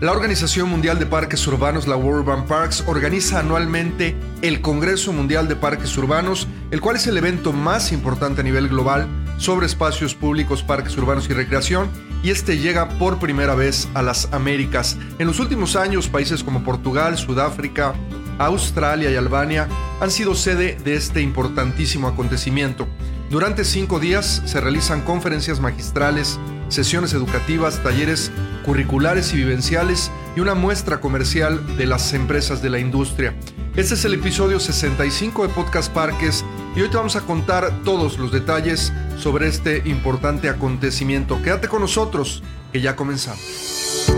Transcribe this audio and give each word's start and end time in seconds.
La 0.00 0.12
Organización 0.12 0.70
Mundial 0.70 0.98
de 0.98 1.04
Parques 1.04 1.46
Urbanos, 1.46 1.86
la 1.86 1.94
World 1.94 2.20
Urban 2.20 2.46
Parks, 2.46 2.84
organiza 2.86 3.38
anualmente 3.38 4.16
el 4.40 4.62
Congreso 4.62 5.12
Mundial 5.12 5.46
de 5.46 5.56
Parques 5.56 5.94
Urbanos, 5.98 6.48
el 6.70 6.80
cual 6.80 6.96
es 6.96 7.06
el 7.06 7.18
evento 7.18 7.52
más 7.52 7.92
importante 7.92 8.40
a 8.40 8.44
nivel 8.44 8.68
global 8.68 9.06
sobre 9.36 9.66
espacios 9.66 10.14
públicos, 10.14 10.62
parques 10.62 10.96
urbanos 10.96 11.28
y 11.28 11.34
recreación, 11.34 11.90
y 12.22 12.30
este 12.30 12.56
llega 12.56 12.88
por 12.98 13.18
primera 13.18 13.54
vez 13.54 13.88
a 13.92 14.00
las 14.00 14.32
Américas. 14.32 14.96
En 15.18 15.26
los 15.26 15.38
últimos 15.38 15.76
años, 15.76 16.08
países 16.08 16.42
como 16.42 16.64
Portugal, 16.64 17.18
Sudáfrica, 17.18 17.92
Australia 18.38 19.10
y 19.10 19.16
Albania 19.16 19.68
han 20.00 20.10
sido 20.10 20.34
sede 20.34 20.78
de 20.82 20.94
este 20.94 21.20
importantísimo 21.20 22.08
acontecimiento. 22.08 22.88
Durante 23.28 23.66
cinco 23.66 24.00
días 24.00 24.42
se 24.46 24.62
realizan 24.62 25.02
conferencias 25.02 25.60
magistrales, 25.60 26.38
sesiones 26.70 27.12
educativas, 27.12 27.82
talleres 27.82 28.32
curriculares 28.64 29.32
y 29.34 29.36
vivenciales 29.36 30.10
y 30.36 30.40
una 30.40 30.54
muestra 30.54 31.00
comercial 31.00 31.76
de 31.76 31.86
las 31.86 32.14
empresas 32.14 32.62
de 32.62 32.70
la 32.70 32.78
industria. 32.78 33.34
Este 33.76 33.94
es 33.94 34.04
el 34.04 34.14
episodio 34.14 34.58
65 34.58 35.46
de 35.46 35.52
Podcast 35.52 35.92
Parques 35.92 36.44
y 36.74 36.80
hoy 36.80 36.88
te 36.88 36.96
vamos 36.96 37.16
a 37.16 37.20
contar 37.20 37.82
todos 37.84 38.18
los 38.18 38.32
detalles 38.32 38.92
sobre 39.18 39.48
este 39.48 39.82
importante 39.84 40.48
acontecimiento. 40.48 41.42
Quédate 41.42 41.68
con 41.68 41.82
nosotros, 41.82 42.42
que 42.72 42.80
ya 42.80 42.96
comenzamos. 42.96 44.08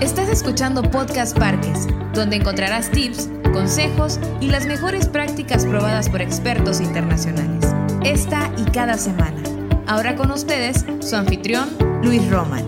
Estás 0.00 0.28
escuchando 0.30 0.82
Podcast 0.82 1.38
Parques, 1.38 1.86
donde 2.14 2.36
encontrarás 2.36 2.90
tips, 2.90 3.28
consejos 3.52 4.18
y 4.40 4.48
las 4.48 4.66
mejores 4.66 5.06
prácticas 5.08 5.66
probadas 5.66 6.08
por 6.08 6.22
expertos 6.22 6.80
internacionales 6.80 7.60
esta 8.02 8.50
y 8.56 8.64
cada 8.70 8.96
semana. 8.96 9.49
Ahora 9.90 10.14
con 10.14 10.30
ustedes, 10.30 10.86
su 11.00 11.16
anfitrión, 11.16 11.68
Luis 12.04 12.30
Roman. 12.30 12.64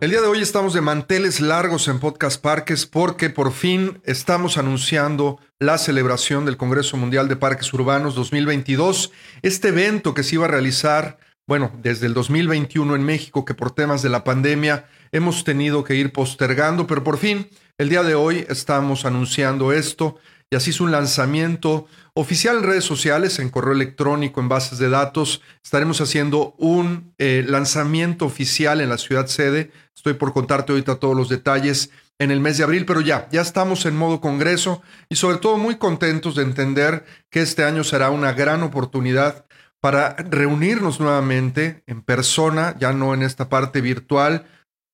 El 0.00 0.08
día 0.08 0.22
de 0.22 0.26
hoy 0.26 0.40
estamos 0.40 0.72
de 0.72 0.80
manteles 0.80 1.42
largos 1.42 1.86
en 1.88 2.00
Podcast 2.00 2.40
Parques 2.40 2.86
porque 2.86 3.28
por 3.28 3.52
fin 3.52 4.00
estamos 4.04 4.56
anunciando 4.56 5.38
la 5.58 5.76
celebración 5.76 6.46
del 6.46 6.56
Congreso 6.56 6.96
Mundial 6.96 7.28
de 7.28 7.36
Parques 7.36 7.74
Urbanos 7.74 8.14
2022. 8.14 9.12
Este 9.42 9.68
evento 9.68 10.14
que 10.14 10.22
se 10.22 10.36
iba 10.36 10.46
a 10.46 10.48
realizar, 10.48 11.18
bueno, 11.46 11.72
desde 11.82 12.06
el 12.06 12.14
2021 12.14 12.96
en 12.96 13.02
México, 13.02 13.44
que 13.44 13.52
por 13.52 13.72
temas 13.72 14.00
de 14.00 14.08
la 14.08 14.24
pandemia 14.24 14.86
hemos 15.12 15.44
tenido 15.44 15.84
que 15.84 15.94
ir 15.94 16.10
postergando, 16.14 16.86
pero 16.86 17.04
por 17.04 17.18
fin, 17.18 17.50
el 17.76 17.90
día 17.90 18.02
de 18.02 18.14
hoy 18.14 18.46
estamos 18.48 19.04
anunciando 19.04 19.74
esto 19.74 20.16
y 20.52 20.54
así 20.54 20.68
es 20.68 20.82
un 20.82 20.90
lanzamiento 20.90 21.86
oficial 22.12 22.58
en 22.58 22.64
redes 22.64 22.84
sociales, 22.84 23.38
en 23.38 23.48
correo 23.48 23.72
electrónico, 23.72 24.38
en 24.38 24.50
bases 24.50 24.76
de 24.76 24.90
datos. 24.90 25.40
Estaremos 25.64 26.02
haciendo 26.02 26.54
un 26.58 27.14
eh, 27.16 27.42
lanzamiento 27.48 28.26
oficial 28.26 28.82
en 28.82 28.90
la 28.90 28.98
ciudad 28.98 29.28
sede. 29.28 29.72
Estoy 29.96 30.12
por 30.12 30.34
contarte 30.34 30.72
ahorita 30.72 30.96
todos 30.96 31.16
los 31.16 31.30
detalles 31.30 31.90
en 32.18 32.30
el 32.30 32.40
mes 32.40 32.58
de 32.58 32.64
abril, 32.64 32.84
pero 32.84 33.00
ya, 33.00 33.30
ya 33.32 33.40
estamos 33.40 33.86
en 33.86 33.96
modo 33.96 34.20
congreso 34.20 34.82
y 35.08 35.16
sobre 35.16 35.38
todo 35.38 35.56
muy 35.56 35.76
contentos 35.76 36.34
de 36.34 36.42
entender 36.42 37.06
que 37.30 37.40
este 37.40 37.64
año 37.64 37.82
será 37.82 38.10
una 38.10 38.34
gran 38.34 38.62
oportunidad 38.62 39.46
para 39.80 40.16
reunirnos 40.16 41.00
nuevamente 41.00 41.82
en 41.86 42.02
persona, 42.02 42.76
ya 42.78 42.92
no 42.92 43.14
en 43.14 43.22
esta 43.22 43.48
parte 43.48 43.80
virtual, 43.80 44.44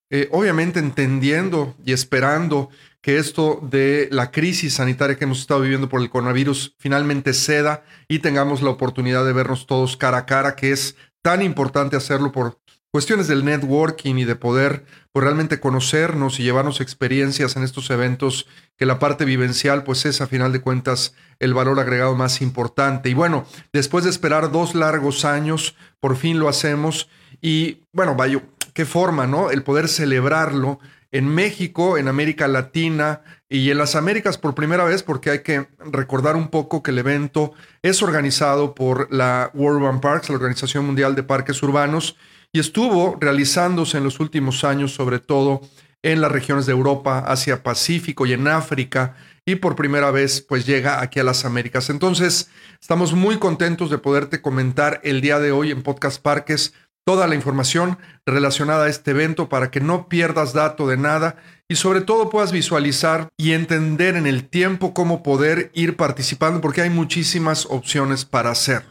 eh, 0.08 0.28
obviamente 0.30 0.78
entendiendo 0.78 1.74
y 1.84 1.92
esperando 1.92 2.70
que 3.00 3.18
esto 3.18 3.60
de 3.62 4.08
la 4.10 4.30
crisis 4.30 4.74
sanitaria 4.74 5.16
que 5.16 5.24
hemos 5.24 5.40
estado 5.40 5.60
viviendo 5.60 5.88
por 5.88 6.00
el 6.00 6.10
coronavirus 6.10 6.74
finalmente 6.78 7.32
ceda 7.32 7.84
y 8.08 8.18
tengamos 8.18 8.62
la 8.62 8.70
oportunidad 8.70 9.24
de 9.24 9.32
vernos 9.32 9.66
todos 9.66 9.96
cara 9.96 10.18
a 10.18 10.26
cara, 10.26 10.56
que 10.56 10.72
es 10.72 10.96
tan 11.22 11.42
importante 11.42 11.96
hacerlo 11.96 12.32
por 12.32 12.58
cuestiones 12.90 13.28
del 13.28 13.44
networking 13.44 14.16
y 14.16 14.24
de 14.24 14.34
poder 14.34 14.84
pues, 15.12 15.22
realmente 15.22 15.60
conocernos 15.60 16.40
y 16.40 16.42
llevarnos 16.42 16.80
experiencias 16.80 17.56
en 17.56 17.62
estos 17.62 17.90
eventos, 17.90 18.46
que 18.76 18.86
la 18.86 18.98
parte 18.98 19.24
vivencial 19.24 19.84
pues 19.84 20.04
es 20.06 20.20
a 20.20 20.26
final 20.26 20.52
de 20.52 20.60
cuentas 20.60 21.14
el 21.38 21.54
valor 21.54 21.78
agregado 21.80 22.14
más 22.14 22.40
importante. 22.40 23.10
Y 23.10 23.14
bueno, 23.14 23.46
después 23.72 24.04
de 24.04 24.10
esperar 24.10 24.50
dos 24.50 24.74
largos 24.74 25.24
años, 25.24 25.76
por 26.00 26.16
fin 26.16 26.38
lo 26.38 26.48
hacemos 26.48 27.08
y 27.40 27.82
bueno, 27.92 28.14
vaya, 28.14 28.42
qué 28.72 28.84
forma, 28.84 29.26
¿no? 29.26 29.50
El 29.50 29.62
poder 29.62 29.88
celebrarlo 29.88 30.80
en 31.10 31.26
México, 31.26 31.96
en 31.96 32.08
América 32.08 32.48
Latina 32.48 33.22
y 33.48 33.70
en 33.70 33.78
las 33.78 33.96
Américas 33.96 34.36
por 34.36 34.54
primera 34.54 34.84
vez, 34.84 35.02
porque 35.02 35.30
hay 35.30 35.42
que 35.42 35.68
recordar 35.78 36.36
un 36.36 36.48
poco 36.48 36.82
que 36.82 36.90
el 36.90 36.98
evento 36.98 37.52
es 37.82 38.02
organizado 38.02 38.74
por 38.74 39.12
la 39.12 39.50
World 39.54 39.82
Urban 39.82 40.00
Parks, 40.00 40.28
la 40.28 40.36
Organización 40.36 40.84
Mundial 40.84 41.14
de 41.14 41.22
Parques 41.22 41.62
Urbanos, 41.62 42.16
y 42.52 42.60
estuvo 42.60 43.16
realizándose 43.20 43.98
en 43.98 44.04
los 44.04 44.20
últimos 44.20 44.64
años, 44.64 44.92
sobre 44.92 45.18
todo 45.18 45.62
en 46.02 46.20
las 46.20 46.30
regiones 46.30 46.66
de 46.66 46.72
Europa, 46.72 47.24
Asia 47.26 47.62
Pacífico 47.62 48.26
y 48.26 48.32
en 48.32 48.46
África, 48.46 49.16
y 49.44 49.56
por 49.56 49.76
primera 49.76 50.10
vez 50.10 50.42
pues 50.42 50.66
llega 50.66 51.00
aquí 51.00 51.20
a 51.20 51.24
las 51.24 51.44
Américas. 51.46 51.88
Entonces, 51.88 52.50
estamos 52.80 53.14
muy 53.14 53.38
contentos 53.38 53.90
de 53.90 53.98
poderte 53.98 54.42
comentar 54.42 55.00
el 55.04 55.22
día 55.22 55.38
de 55.38 55.52
hoy 55.52 55.70
en 55.70 55.82
Podcast 55.82 56.20
Parques 56.20 56.74
toda 57.08 57.26
la 57.26 57.34
información 57.34 57.96
relacionada 58.26 58.84
a 58.84 58.88
este 58.90 59.12
evento 59.12 59.48
para 59.48 59.70
que 59.70 59.80
no 59.80 60.10
pierdas 60.10 60.52
dato 60.52 60.86
de 60.86 60.98
nada 60.98 61.36
y 61.66 61.76
sobre 61.76 62.02
todo 62.02 62.28
puedas 62.28 62.52
visualizar 62.52 63.28
y 63.38 63.52
entender 63.52 64.14
en 64.14 64.26
el 64.26 64.46
tiempo 64.46 64.92
cómo 64.92 65.22
poder 65.22 65.70
ir 65.72 65.96
participando 65.96 66.60
porque 66.60 66.82
hay 66.82 66.90
muchísimas 66.90 67.64
opciones 67.70 68.26
para 68.26 68.50
hacerlo. 68.50 68.90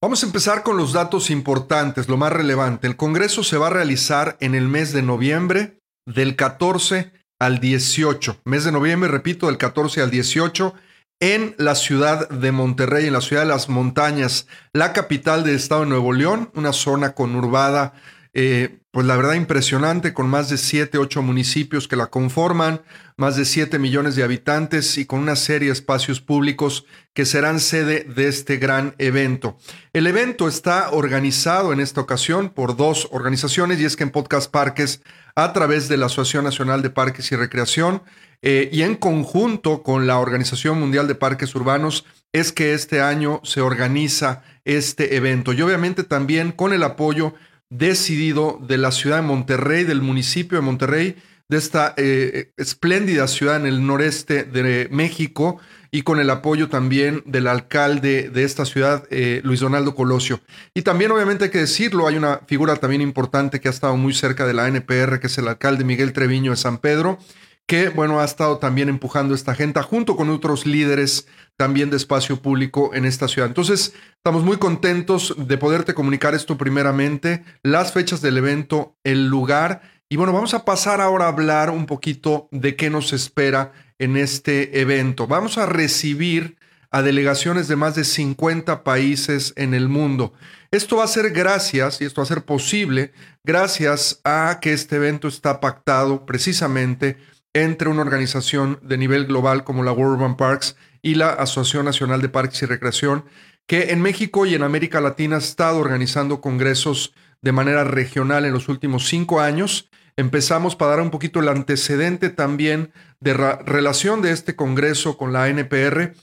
Vamos 0.00 0.22
a 0.22 0.26
empezar 0.26 0.62
con 0.62 0.76
los 0.76 0.92
datos 0.92 1.28
importantes, 1.28 2.08
lo 2.08 2.16
más 2.16 2.32
relevante. 2.32 2.86
El 2.86 2.94
Congreso 2.94 3.42
se 3.42 3.58
va 3.58 3.66
a 3.66 3.70
realizar 3.70 4.36
en 4.38 4.54
el 4.54 4.68
mes 4.68 4.92
de 4.92 5.02
noviembre 5.02 5.80
del 6.06 6.36
14 6.36 7.10
al 7.40 7.58
18. 7.58 8.42
Mes 8.44 8.62
de 8.62 8.70
noviembre, 8.70 9.10
repito, 9.10 9.46
del 9.46 9.58
14 9.58 10.02
al 10.02 10.12
18 10.12 10.72
en 11.20 11.54
la 11.58 11.74
ciudad 11.74 12.28
de 12.28 12.52
Monterrey, 12.52 13.06
en 13.06 13.14
la 13.14 13.20
ciudad 13.20 13.42
de 13.42 13.48
las 13.48 13.68
montañas, 13.68 14.46
la 14.72 14.92
capital 14.92 15.44
del 15.44 15.56
estado 15.56 15.82
de 15.82 15.88
Nuevo 15.88 16.12
León, 16.12 16.50
una 16.54 16.72
zona 16.72 17.14
conurbada, 17.14 17.94
eh, 18.38 18.80
pues 18.90 19.06
la 19.06 19.16
verdad 19.16 19.32
impresionante, 19.32 20.12
con 20.12 20.28
más 20.28 20.50
de 20.50 20.58
7, 20.58 20.98
8 20.98 21.22
municipios 21.22 21.88
que 21.88 21.96
la 21.96 22.08
conforman, 22.08 22.82
más 23.16 23.34
de 23.36 23.46
7 23.46 23.78
millones 23.78 24.14
de 24.14 24.24
habitantes 24.24 24.98
y 24.98 25.06
con 25.06 25.20
una 25.20 25.36
serie 25.36 25.68
de 25.68 25.72
espacios 25.72 26.20
públicos 26.20 26.84
que 27.14 27.24
serán 27.24 27.60
sede 27.60 28.04
de 28.04 28.28
este 28.28 28.58
gran 28.58 28.94
evento. 28.98 29.56
El 29.94 30.06
evento 30.06 30.48
está 30.48 30.90
organizado 30.90 31.72
en 31.72 31.80
esta 31.80 32.02
ocasión 32.02 32.50
por 32.50 32.76
dos 32.76 33.08
organizaciones 33.10 33.80
y 33.80 33.86
es 33.86 33.96
que 33.96 34.04
en 34.04 34.10
Podcast 34.10 34.50
Parques, 34.50 35.00
a 35.34 35.54
través 35.54 35.88
de 35.88 35.96
la 35.96 36.06
Asociación 36.06 36.44
Nacional 36.44 36.82
de 36.82 36.90
Parques 36.90 37.32
y 37.32 37.36
Recreación, 37.36 38.02
eh, 38.42 38.68
y 38.70 38.82
en 38.82 38.96
conjunto 38.96 39.82
con 39.82 40.06
la 40.06 40.18
Organización 40.18 40.78
Mundial 40.78 41.08
de 41.08 41.14
Parques 41.14 41.54
Urbanos 41.54 42.04
es 42.34 42.52
que 42.52 42.74
este 42.74 43.00
año 43.00 43.40
se 43.44 43.62
organiza 43.62 44.42
este 44.66 45.16
evento. 45.16 45.54
Y 45.54 45.62
obviamente 45.62 46.04
también 46.04 46.52
con 46.52 46.74
el 46.74 46.82
apoyo 46.82 47.32
decidido 47.70 48.58
de 48.66 48.78
la 48.78 48.92
ciudad 48.92 49.16
de 49.16 49.22
Monterrey, 49.22 49.84
del 49.84 50.02
municipio 50.02 50.58
de 50.58 50.62
Monterrey, 50.62 51.16
de 51.48 51.58
esta 51.58 51.94
eh, 51.96 52.50
espléndida 52.56 53.28
ciudad 53.28 53.56
en 53.56 53.66
el 53.66 53.86
noreste 53.86 54.44
de 54.44 54.88
México 54.90 55.58
y 55.90 56.02
con 56.02 56.18
el 56.18 56.28
apoyo 56.30 56.68
también 56.68 57.22
del 57.24 57.46
alcalde 57.46 58.30
de 58.30 58.44
esta 58.44 58.64
ciudad, 58.64 59.04
eh, 59.10 59.40
Luis 59.44 59.60
Donaldo 59.60 59.94
Colosio. 59.94 60.40
Y 60.74 60.82
también 60.82 61.12
obviamente 61.12 61.44
hay 61.44 61.50
que 61.50 61.58
decirlo, 61.58 62.06
hay 62.08 62.16
una 62.16 62.40
figura 62.46 62.76
también 62.76 63.00
importante 63.00 63.60
que 63.60 63.68
ha 63.68 63.70
estado 63.70 63.96
muy 63.96 64.12
cerca 64.12 64.46
de 64.46 64.54
la 64.54 64.66
NPR, 64.66 65.20
que 65.20 65.28
es 65.28 65.38
el 65.38 65.48
alcalde 65.48 65.84
Miguel 65.84 66.12
Treviño 66.12 66.50
de 66.50 66.56
San 66.56 66.78
Pedro, 66.78 67.18
que, 67.66 67.88
bueno, 67.88 68.20
ha 68.20 68.24
estado 68.24 68.58
también 68.58 68.88
empujando 68.88 69.34
esta 69.34 69.52
agenda 69.52 69.82
junto 69.82 70.16
con 70.16 70.30
otros 70.30 70.66
líderes 70.66 71.26
también 71.56 71.90
de 71.90 71.96
espacio 71.96 72.40
público 72.40 72.92
en 72.94 73.04
esta 73.04 73.26
ciudad. 73.26 73.48
Entonces, 73.48 73.92
estamos 74.16 74.44
muy 74.44 74.56
contentos 74.56 75.34
de 75.36 75.58
poderte 75.58 75.94
comunicar 75.94 76.34
esto 76.34 76.56
primeramente, 76.56 77.44
las 77.62 77.92
fechas 77.92 78.22
del 78.22 78.38
evento, 78.38 78.96
el 79.02 79.26
lugar. 79.26 79.82
Y 80.08 80.16
bueno, 80.16 80.32
vamos 80.32 80.54
a 80.54 80.64
pasar 80.64 81.00
ahora 81.00 81.24
a 81.24 81.28
hablar 81.28 81.70
un 81.70 81.86
poquito 81.86 82.48
de 82.52 82.76
qué 82.76 82.88
nos 82.88 83.12
espera 83.12 83.72
en 83.98 84.16
este 84.16 84.80
evento. 84.80 85.26
Vamos 85.26 85.58
a 85.58 85.66
recibir 85.66 86.56
a 86.92 87.02
delegaciones 87.02 87.66
de 87.66 87.76
más 87.76 87.96
de 87.96 88.04
50 88.04 88.84
países 88.84 89.52
en 89.56 89.74
el 89.74 89.88
mundo. 89.88 90.34
Esto 90.70 90.96
va 90.96 91.04
a 91.04 91.08
ser 91.08 91.30
gracias, 91.30 92.00
y 92.00 92.04
esto 92.04 92.20
va 92.20 92.24
a 92.24 92.28
ser 92.28 92.44
posible, 92.44 93.12
gracias 93.44 94.20
a 94.24 94.58
que 94.60 94.72
este 94.72 94.96
evento 94.96 95.26
está 95.26 95.60
pactado 95.60 96.26
precisamente 96.26 97.16
entre 97.64 97.88
una 97.88 98.02
organización 98.02 98.78
de 98.82 98.98
nivel 98.98 99.26
global 99.26 99.64
como 99.64 99.82
la 99.82 99.92
World 99.92 100.16
Urban 100.16 100.36
Parks 100.36 100.76
y 101.00 101.14
la 101.14 101.30
Asociación 101.30 101.86
Nacional 101.86 102.20
de 102.20 102.28
Parques 102.28 102.62
y 102.62 102.66
Recreación, 102.66 103.24
que 103.66 103.92
en 103.92 104.02
México 104.02 104.44
y 104.44 104.54
en 104.54 104.62
América 104.62 105.00
Latina 105.00 105.36
ha 105.36 105.38
estado 105.38 105.78
organizando 105.78 106.40
congresos 106.40 107.14
de 107.40 107.52
manera 107.52 107.84
regional 107.84 108.44
en 108.44 108.52
los 108.52 108.68
últimos 108.68 109.08
cinco 109.08 109.40
años. 109.40 109.88
Empezamos 110.16 110.76
para 110.76 110.92
dar 110.92 111.00
un 111.00 111.10
poquito 111.10 111.40
el 111.40 111.48
antecedente 111.48 112.28
también 112.28 112.92
de 113.20 113.34
relación 113.34 114.20
de 114.20 114.32
este 114.32 114.54
congreso 114.54 115.16
con 115.16 115.32
la 115.32 115.48
NPR. 115.48 116.14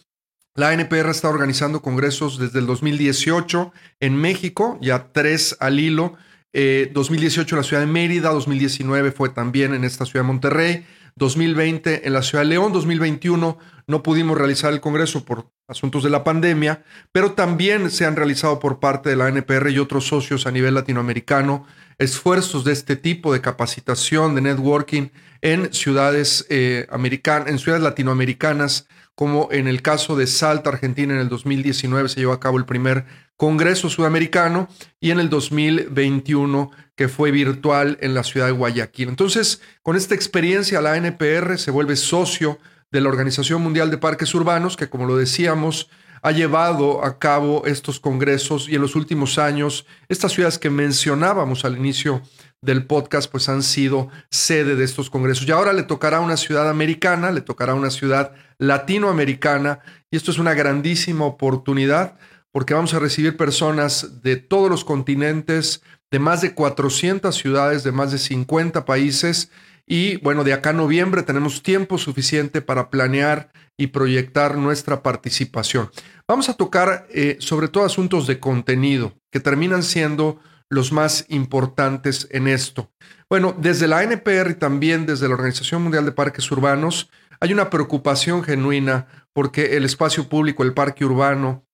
La 0.56 0.74
NPR 0.74 1.10
está 1.10 1.30
organizando 1.30 1.82
congresos 1.82 2.38
desde 2.38 2.60
el 2.60 2.68
2018 2.68 3.74
en 4.00 4.16
México, 4.16 4.78
ya 4.82 5.12
tres 5.12 5.58
al 5.60 5.80
hilo, 5.80 6.16
2018 6.54 7.56
en 7.56 7.58
la 7.58 7.64
ciudad 7.64 7.82
de 7.82 7.92
Mérida, 7.92 8.30
2019 8.30 9.12
fue 9.12 9.30
también 9.30 9.74
en 9.74 9.84
esta 9.84 10.06
ciudad 10.06 10.24
de 10.24 10.28
Monterrey, 10.28 10.86
2020 11.16 12.08
en 12.08 12.14
la 12.14 12.22
ciudad 12.22 12.44
de 12.44 12.50
León, 12.50 12.74
2021 12.74 13.58
no 13.86 14.04
pudimos 14.04 14.38
realizar 14.38 14.74
el 14.74 14.82
Congreso 14.82 15.26
por 15.26 15.52
asuntos 15.68 16.04
de 16.04 16.10
la 16.10 16.24
pandemia, 16.24 16.84
pero 17.12 17.34
también 17.34 17.92
se 17.92 18.06
han 18.06 18.16
realizado 18.16 18.60
por 18.60 18.80
parte 18.80 19.10
de 19.10 19.16
la 19.16 19.28
NPR 19.28 19.70
y 19.70 19.80
otros 19.80 20.08
socios 20.08 20.46
a 20.48 20.52
nivel 20.52 20.74
latinoamericano 20.74 21.66
esfuerzos 21.98 22.64
de 22.64 22.74
este 22.74 22.96
tipo 22.96 23.34
de 23.34 23.42
capacitación, 23.42 24.36
de 24.36 24.42
networking 24.42 25.10
en 25.42 25.74
ciudades, 25.74 26.46
eh, 26.50 26.88
en 26.92 27.60
ciudades 27.60 27.84
latinoamericanas, 27.84 28.88
como 29.16 29.50
en 29.52 29.68
el 29.68 29.82
caso 29.82 30.16
de 30.16 30.28
Salta, 30.28 30.70
Argentina, 30.70 31.14
en 31.14 31.20
el 31.20 31.30
2019 31.30 32.10
se 32.10 32.20
llevó 32.20 32.34
a 32.34 32.40
cabo 32.40 32.58
el 32.58 32.66
primer 32.66 33.06
Congreso 33.38 33.90
Sudamericano 33.90 34.68
y 35.00 35.12
en 35.12 35.20
el 35.20 35.30
2021 35.30 36.72
que 36.96 37.10
fue 37.10 37.32
virtual 37.32 37.98
en 38.02 38.14
la 38.14 38.24
ciudad 38.24 38.48
de 38.48 38.54
Guayaquil. 38.54 39.10
Entonces, 39.10 39.62
con 39.82 39.96
esta 39.96 40.16
experiencia, 40.16 40.82
la 40.82 40.98
NPR 40.98 41.58
se 41.58 41.72
vuelve 41.72 41.96
socio 41.96 42.60
de 42.92 43.02
la 43.02 43.10
Organización 43.10 43.62
Mundial 43.62 43.90
de 43.92 43.98
Parques 43.98 44.34
Urbanos, 44.36 44.78
que 44.78 44.90
como 44.90 45.06
lo 45.06 45.18
decíamos, 45.18 45.90
ha 46.22 46.32
llevado 46.32 47.04
a 47.04 47.20
cabo 47.20 47.66
estos 47.66 48.00
congresos 48.00 48.70
y 48.70 48.76
en 48.76 48.82
los 48.82 48.96
últimos 48.96 49.38
años 49.38 49.86
estas 50.08 50.32
ciudades 50.32 50.58
que 50.58 50.70
mencionábamos 50.70 51.66
al 51.66 51.78
inicio 51.78 52.22
del 52.64 52.86
podcast 52.86 53.30
pues 53.30 53.50
han 53.50 53.62
sido 53.62 54.10
sede 54.32 54.76
de 54.76 54.84
estos 54.84 55.10
congresos. 55.10 55.48
Y 55.48 55.52
ahora 55.52 55.74
le 55.74 55.84
tocará 55.84 56.18
a 56.18 56.22
una 56.22 56.38
ciudad 56.38 56.70
americana, 56.70 57.32
le 57.32 57.42
tocará 57.42 57.74
a 57.74 57.76
una 57.76 57.92
ciudad 57.92 58.34
latinoamericana 58.58 59.80
y 60.10 60.18
esto 60.18 60.32
es 60.32 60.40
una 60.40 60.54
grandísima 60.54 61.26
oportunidad 61.26 62.18
porque 62.52 62.74
vamos 62.74 62.94
a 62.94 63.00
recibir 63.00 63.36
personas 63.36 64.22
de 64.22 64.38
todos 64.38 64.70
los 64.70 64.86
continentes, 64.86 65.82
de 66.12 66.20
más 66.20 66.42
de 66.42 66.54
400 66.54 67.36
ciudades, 67.36 67.84
de 67.84 67.92
más 67.92 68.12
de 68.12 68.20
50 68.20 68.86
países. 68.86 69.50
Y 69.86 70.18
bueno, 70.18 70.44
de 70.44 70.54
acá 70.54 70.70
a 70.70 70.74
noviembre 70.74 71.24
tenemos 71.24 71.64
tiempo 71.64 71.98
suficiente 71.98 72.62
para 72.62 72.90
planear 72.90 73.52
y 73.76 73.88
proyectar 73.88 74.56
nuestra 74.56 75.02
participación. 75.02 75.90
Vamos 76.28 76.48
a 76.48 76.54
tocar 76.54 77.08
eh, 77.10 77.38
sobre 77.40 77.68
todo 77.68 77.84
asuntos 77.84 78.28
de 78.28 78.40
contenido 78.40 79.14
que 79.32 79.40
terminan 79.40 79.84
siendo 79.84 80.40
los 80.70 80.92
más 80.92 81.26
importantes 81.30 82.28
en 82.32 82.48
esto. 82.48 82.92
Bueno, 83.30 83.56
desde 83.58 83.88
la 83.88 84.04
NPR 84.04 84.52
y 84.52 84.56
también 84.56 85.06
desde 85.06 85.28
la 85.28 85.36
Organización 85.36 85.84
Mundial 85.84 86.06
de 86.06 86.12
Parques 86.12 86.50
Urbanos 86.52 87.10
hay 87.40 87.52
una 87.52 87.70
preocupación 87.70 88.44
genuina 88.44 89.08
porque 89.34 89.76
el 89.76 89.86
espacio 89.86 90.30
público, 90.30 90.64
el 90.64 90.74
parque 90.74 91.04
urbano, 91.04 91.66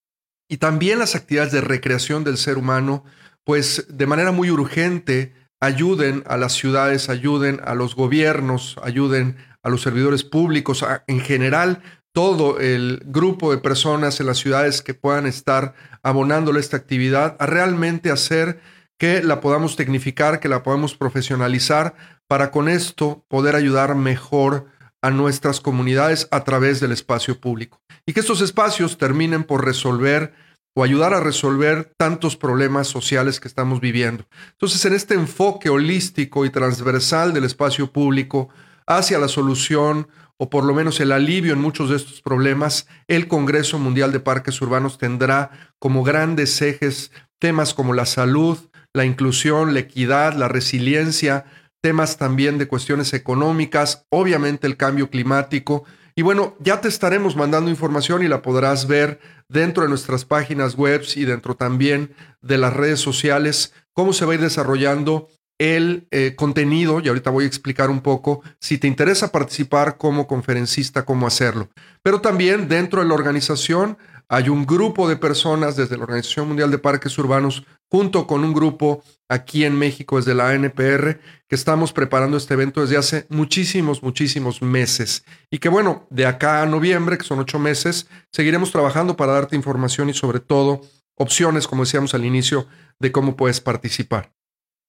y 0.48 0.56
también 0.56 0.98
las 0.98 1.14
actividades 1.14 1.52
de 1.52 1.60
recreación 1.60 2.24
del 2.24 2.36
ser 2.36 2.58
humano, 2.58 3.04
pues 3.44 3.86
de 3.88 4.06
manera 4.06 4.32
muy 4.32 4.50
urgente 4.50 5.32
ayuden 5.60 6.24
a 6.26 6.36
las 6.36 6.54
ciudades, 6.54 7.08
ayuden 7.08 7.60
a 7.64 7.74
los 7.74 7.94
gobiernos, 7.94 8.76
ayuden 8.82 9.36
a 9.62 9.68
los 9.68 9.82
servidores 9.82 10.24
públicos, 10.24 10.84
en 11.06 11.20
general 11.20 11.82
todo 12.12 12.58
el 12.58 13.02
grupo 13.06 13.52
de 13.52 13.58
personas 13.58 14.18
en 14.18 14.26
las 14.26 14.38
ciudades 14.38 14.82
que 14.82 14.94
puedan 14.94 15.26
estar 15.26 15.74
abonándole 16.02 16.58
esta 16.58 16.78
actividad, 16.78 17.36
a 17.38 17.46
realmente 17.46 18.10
hacer 18.10 18.60
que 19.00 19.22
la 19.22 19.40
podamos 19.40 19.76
tecnificar, 19.76 20.40
que 20.40 20.48
la 20.50 20.62
podamos 20.62 20.94
profesionalizar, 20.94 21.94
para 22.28 22.50
con 22.50 22.68
esto 22.68 23.24
poder 23.28 23.56
ayudar 23.56 23.94
mejor 23.94 24.66
a 25.00 25.10
nuestras 25.10 25.58
comunidades 25.58 26.28
a 26.30 26.44
través 26.44 26.80
del 26.80 26.92
espacio 26.92 27.40
público. 27.40 27.80
Y 28.04 28.12
que 28.12 28.20
estos 28.20 28.42
espacios 28.42 28.98
terminen 28.98 29.44
por 29.44 29.64
resolver 29.64 30.34
o 30.74 30.84
ayudar 30.84 31.14
a 31.14 31.20
resolver 31.20 31.94
tantos 31.96 32.36
problemas 32.36 32.88
sociales 32.88 33.40
que 33.40 33.48
estamos 33.48 33.80
viviendo. 33.80 34.26
Entonces, 34.52 34.84
en 34.84 34.92
este 34.92 35.14
enfoque 35.14 35.70
holístico 35.70 36.44
y 36.44 36.50
transversal 36.50 37.32
del 37.32 37.44
espacio 37.44 37.90
público 37.90 38.50
hacia 38.86 39.18
la 39.18 39.28
solución 39.28 40.08
o 40.36 40.50
por 40.50 40.64
lo 40.64 40.74
menos 40.74 41.00
el 41.00 41.12
alivio 41.12 41.54
en 41.54 41.60
muchos 41.60 41.88
de 41.88 41.96
estos 41.96 42.20
problemas, 42.20 42.86
el 43.08 43.28
Congreso 43.28 43.78
Mundial 43.78 44.12
de 44.12 44.20
Parques 44.20 44.60
Urbanos 44.60 44.98
tendrá 44.98 45.50
como 45.78 46.04
grandes 46.04 46.60
ejes 46.60 47.12
temas 47.38 47.72
como 47.72 47.94
la 47.94 48.04
salud, 48.04 48.58
la 48.92 49.04
inclusión, 49.04 49.74
la 49.74 49.80
equidad, 49.80 50.34
la 50.34 50.48
resiliencia, 50.48 51.44
temas 51.80 52.16
también 52.16 52.58
de 52.58 52.68
cuestiones 52.68 53.14
económicas, 53.14 54.04
obviamente 54.10 54.66
el 54.66 54.76
cambio 54.76 55.10
climático. 55.10 55.84
Y 56.14 56.22
bueno, 56.22 56.56
ya 56.60 56.80
te 56.80 56.88
estaremos 56.88 57.36
mandando 57.36 57.70
información 57.70 58.22
y 58.22 58.28
la 58.28 58.42
podrás 58.42 58.86
ver 58.86 59.20
dentro 59.48 59.82
de 59.82 59.88
nuestras 59.88 60.24
páginas 60.24 60.76
web 60.76 61.02
y 61.14 61.24
dentro 61.24 61.54
también 61.54 62.14
de 62.42 62.58
las 62.58 62.74
redes 62.74 63.00
sociales, 63.00 63.72
cómo 63.92 64.12
se 64.12 64.24
va 64.24 64.32
a 64.32 64.34
ir 64.34 64.40
desarrollando 64.40 65.28
el 65.58 66.06
eh, 66.10 66.34
contenido, 66.36 67.00
y 67.00 67.08
ahorita 67.08 67.28
voy 67.28 67.44
a 67.44 67.46
explicar 67.46 67.90
un 67.90 68.00
poco, 68.00 68.42
si 68.60 68.78
te 68.78 68.86
interesa 68.86 69.30
participar 69.30 69.98
como 69.98 70.26
conferencista, 70.26 71.04
cómo 71.04 71.26
hacerlo. 71.26 71.68
Pero 72.02 72.22
también 72.22 72.66
dentro 72.66 73.02
de 73.02 73.08
la 73.08 73.14
organización 73.14 73.98
hay 74.32 74.48
un 74.48 74.64
grupo 74.64 75.08
de 75.08 75.16
personas 75.16 75.74
desde 75.74 75.96
la 75.96 76.04
Organización 76.04 76.46
Mundial 76.46 76.70
de 76.70 76.78
Parques 76.78 77.18
Urbanos, 77.18 77.64
junto 77.90 78.28
con 78.28 78.44
un 78.44 78.52
grupo 78.52 79.02
aquí 79.28 79.64
en 79.64 79.76
México 79.76 80.18
desde 80.18 80.36
la 80.36 80.50
ANPR, 80.50 81.18
que 81.48 81.56
estamos 81.56 81.92
preparando 81.92 82.36
este 82.36 82.54
evento 82.54 82.80
desde 82.80 82.96
hace 82.96 83.26
muchísimos, 83.28 84.04
muchísimos 84.04 84.62
meses. 84.62 85.24
Y 85.50 85.58
que 85.58 85.68
bueno, 85.68 86.06
de 86.10 86.26
acá 86.26 86.62
a 86.62 86.66
noviembre, 86.66 87.18
que 87.18 87.24
son 87.24 87.40
ocho 87.40 87.58
meses, 87.58 88.06
seguiremos 88.30 88.70
trabajando 88.70 89.16
para 89.16 89.32
darte 89.32 89.56
información 89.56 90.08
y 90.08 90.14
sobre 90.14 90.38
todo 90.38 90.82
opciones, 91.16 91.66
como 91.66 91.82
decíamos 91.82 92.14
al 92.14 92.24
inicio, 92.24 92.68
de 93.00 93.10
cómo 93.10 93.34
puedes 93.34 93.60
participar. 93.60 94.32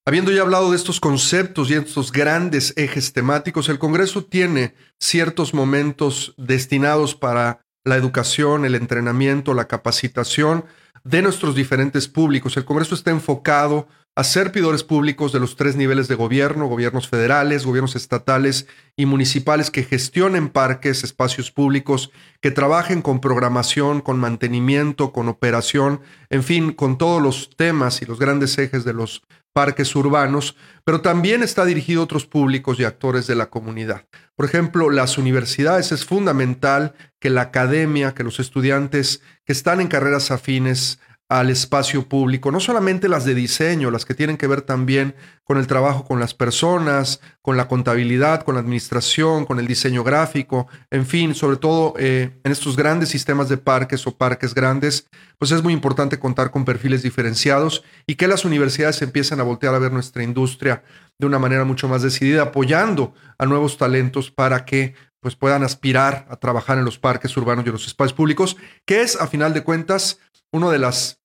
Habiendo 0.06 0.32
ya 0.32 0.42
hablado 0.42 0.70
de 0.70 0.78
estos 0.78 1.00
conceptos 1.00 1.72
y 1.72 1.74
estos 1.74 2.12
grandes 2.12 2.74
ejes 2.76 3.12
temáticos, 3.12 3.70
el 3.70 3.80
Congreso 3.80 4.24
tiene 4.24 4.76
ciertos 5.00 5.56
momentos 5.56 6.36
destinados 6.38 7.16
para 7.16 7.61
la 7.84 7.96
educación, 7.96 8.66
el 8.66 8.76
entrenamiento, 8.76 9.54
la 9.54 9.68
capacitación 9.68 10.66
de 11.04 11.22
nuestros 11.22 11.56
diferentes 11.56 12.08
públicos. 12.08 12.56
El 12.58 12.66
Congreso 12.66 12.96
está 12.96 13.12
enfocado 13.12 13.88
a 14.16 14.26
servidores 14.26 14.84
públicos 14.84 15.32
de 15.32 15.40
los 15.40 15.56
tres 15.56 15.78
niveles 15.78 16.10
de 16.10 16.16
gobierno, 16.16 16.68
gobiernos 16.68 17.08
federales, 17.08 17.66
gobiernos 17.66 17.96
estatales 17.96 18.68
y 18.98 19.06
municipales 19.06 19.72
que 19.72 19.84
gestionen 19.84 20.50
parques, 20.50 21.04
espacios 21.04 21.50
públicos, 21.50 22.12
que 22.42 22.52
trabajen 22.52 23.02
con 23.02 23.22
programación, 23.22 24.02
con 24.02 24.20
mantenimiento, 24.20 25.14
con 25.14 25.30
operación, 25.30 26.02
en 26.30 26.44
fin, 26.44 26.74
con 26.74 26.98
todos 26.98 27.22
los 27.22 27.56
temas 27.56 28.02
y 28.02 28.06
los 28.06 28.20
grandes 28.20 28.58
ejes 28.58 28.84
de 28.84 28.94
los 28.94 29.24
parques 29.54 29.96
urbanos, 29.96 30.56
pero 30.84 31.02
también 31.02 31.44
está 31.44 31.66
dirigido 31.66 32.02
a 32.02 32.04
otros 32.06 32.26
públicos 32.26 32.80
y 32.80 32.84
actores 32.84 33.28
de 33.28 33.36
la 33.36 33.50
comunidad. 33.50 34.06
Por 34.36 34.46
ejemplo, 34.46 34.90
las 34.90 35.18
universidades 35.18 35.92
es 35.92 36.06
fundamental 36.06 36.96
que 37.20 37.30
la 37.30 37.42
academia, 37.42 38.14
que 38.14 38.24
los 38.24 38.40
estudiantes 38.40 39.22
que 39.46 39.54
están 39.54 39.82
en 39.82 39.88
carreras 39.88 40.32
afines 40.32 41.00
al 41.32 41.50
espacio 41.50 42.10
público, 42.10 42.52
no 42.52 42.60
solamente 42.60 43.08
las 43.08 43.24
de 43.24 43.34
diseño, 43.34 43.90
las 43.90 44.04
que 44.04 44.14
tienen 44.14 44.36
que 44.36 44.48
ver 44.48 44.64
también 44.64 45.16
con 45.46 45.58
el 45.58 45.66
trabajo 45.66 46.04
con 46.04 46.20
las 46.20 46.34
personas, 46.34 47.22
con 47.42 47.56
la 47.56 47.70
contabilidad, 47.70 48.44
con 48.44 48.56
la 48.56 48.60
administración, 48.60 49.46
con 49.46 49.58
el 49.58 49.66
diseño 49.66 50.04
gráfico, 50.04 50.68
en 50.90 51.06
fin, 51.06 51.34
sobre 51.34 51.56
todo 51.56 51.94
eh, 51.98 52.38
en 52.44 52.52
estos 52.52 52.76
grandes 52.76 53.08
sistemas 53.08 53.48
de 53.48 53.56
parques 53.56 54.06
o 54.08 54.18
parques 54.18 54.54
grandes, 54.54 55.08
pues 55.38 55.52
es 55.52 55.64
muy 55.64 55.72
importante 55.72 56.20
contar 56.20 56.52
con 56.52 56.66
perfiles 56.66 57.02
diferenciados 57.02 57.86
y 58.06 58.16
que 58.16 58.28
las 58.28 58.44
universidades 58.44 59.02
empiecen 59.02 59.40
a 59.40 59.44
voltear 59.44 59.74
a 59.74 59.80
ver 59.80 59.94
nuestra 59.94 60.24
industria 60.24 60.84
de 61.18 61.28
una 61.28 61.40
manera 61.40 61.64
mucho 61.64 61.88
más 61.88 62.02
decidida, 62.02 62.42
apoyando 62.42 63.14
a 63.38 63.46
nuevos 63.46 63.78
talentos 63.78 64.32
para 64.32 64.66
que 64.66 64.96
pues 65.22 65.38
puedan 65.38 65.64
aspirar 65.64 66.28
a 66.30 66.36
trabajar 66.36 66.78
en 66.78 66.84
los 66.84 67.00
parques 67.00 67.38
urbanos 67.38 67.64
y 67.64 67.70
en 67.70 67.74
los 67.74 67.88
espacios 67.88 68.18
públicos, 68.18 68.58
que 68.86 69.02
es, 69.02 69.16
a 69.16 69.28
final 69.28 69.54
de 69.54 69.64
cuentas, 69.64 70.20
una 70.52 70.70
de 70.70 70.80
las 70.80 71.21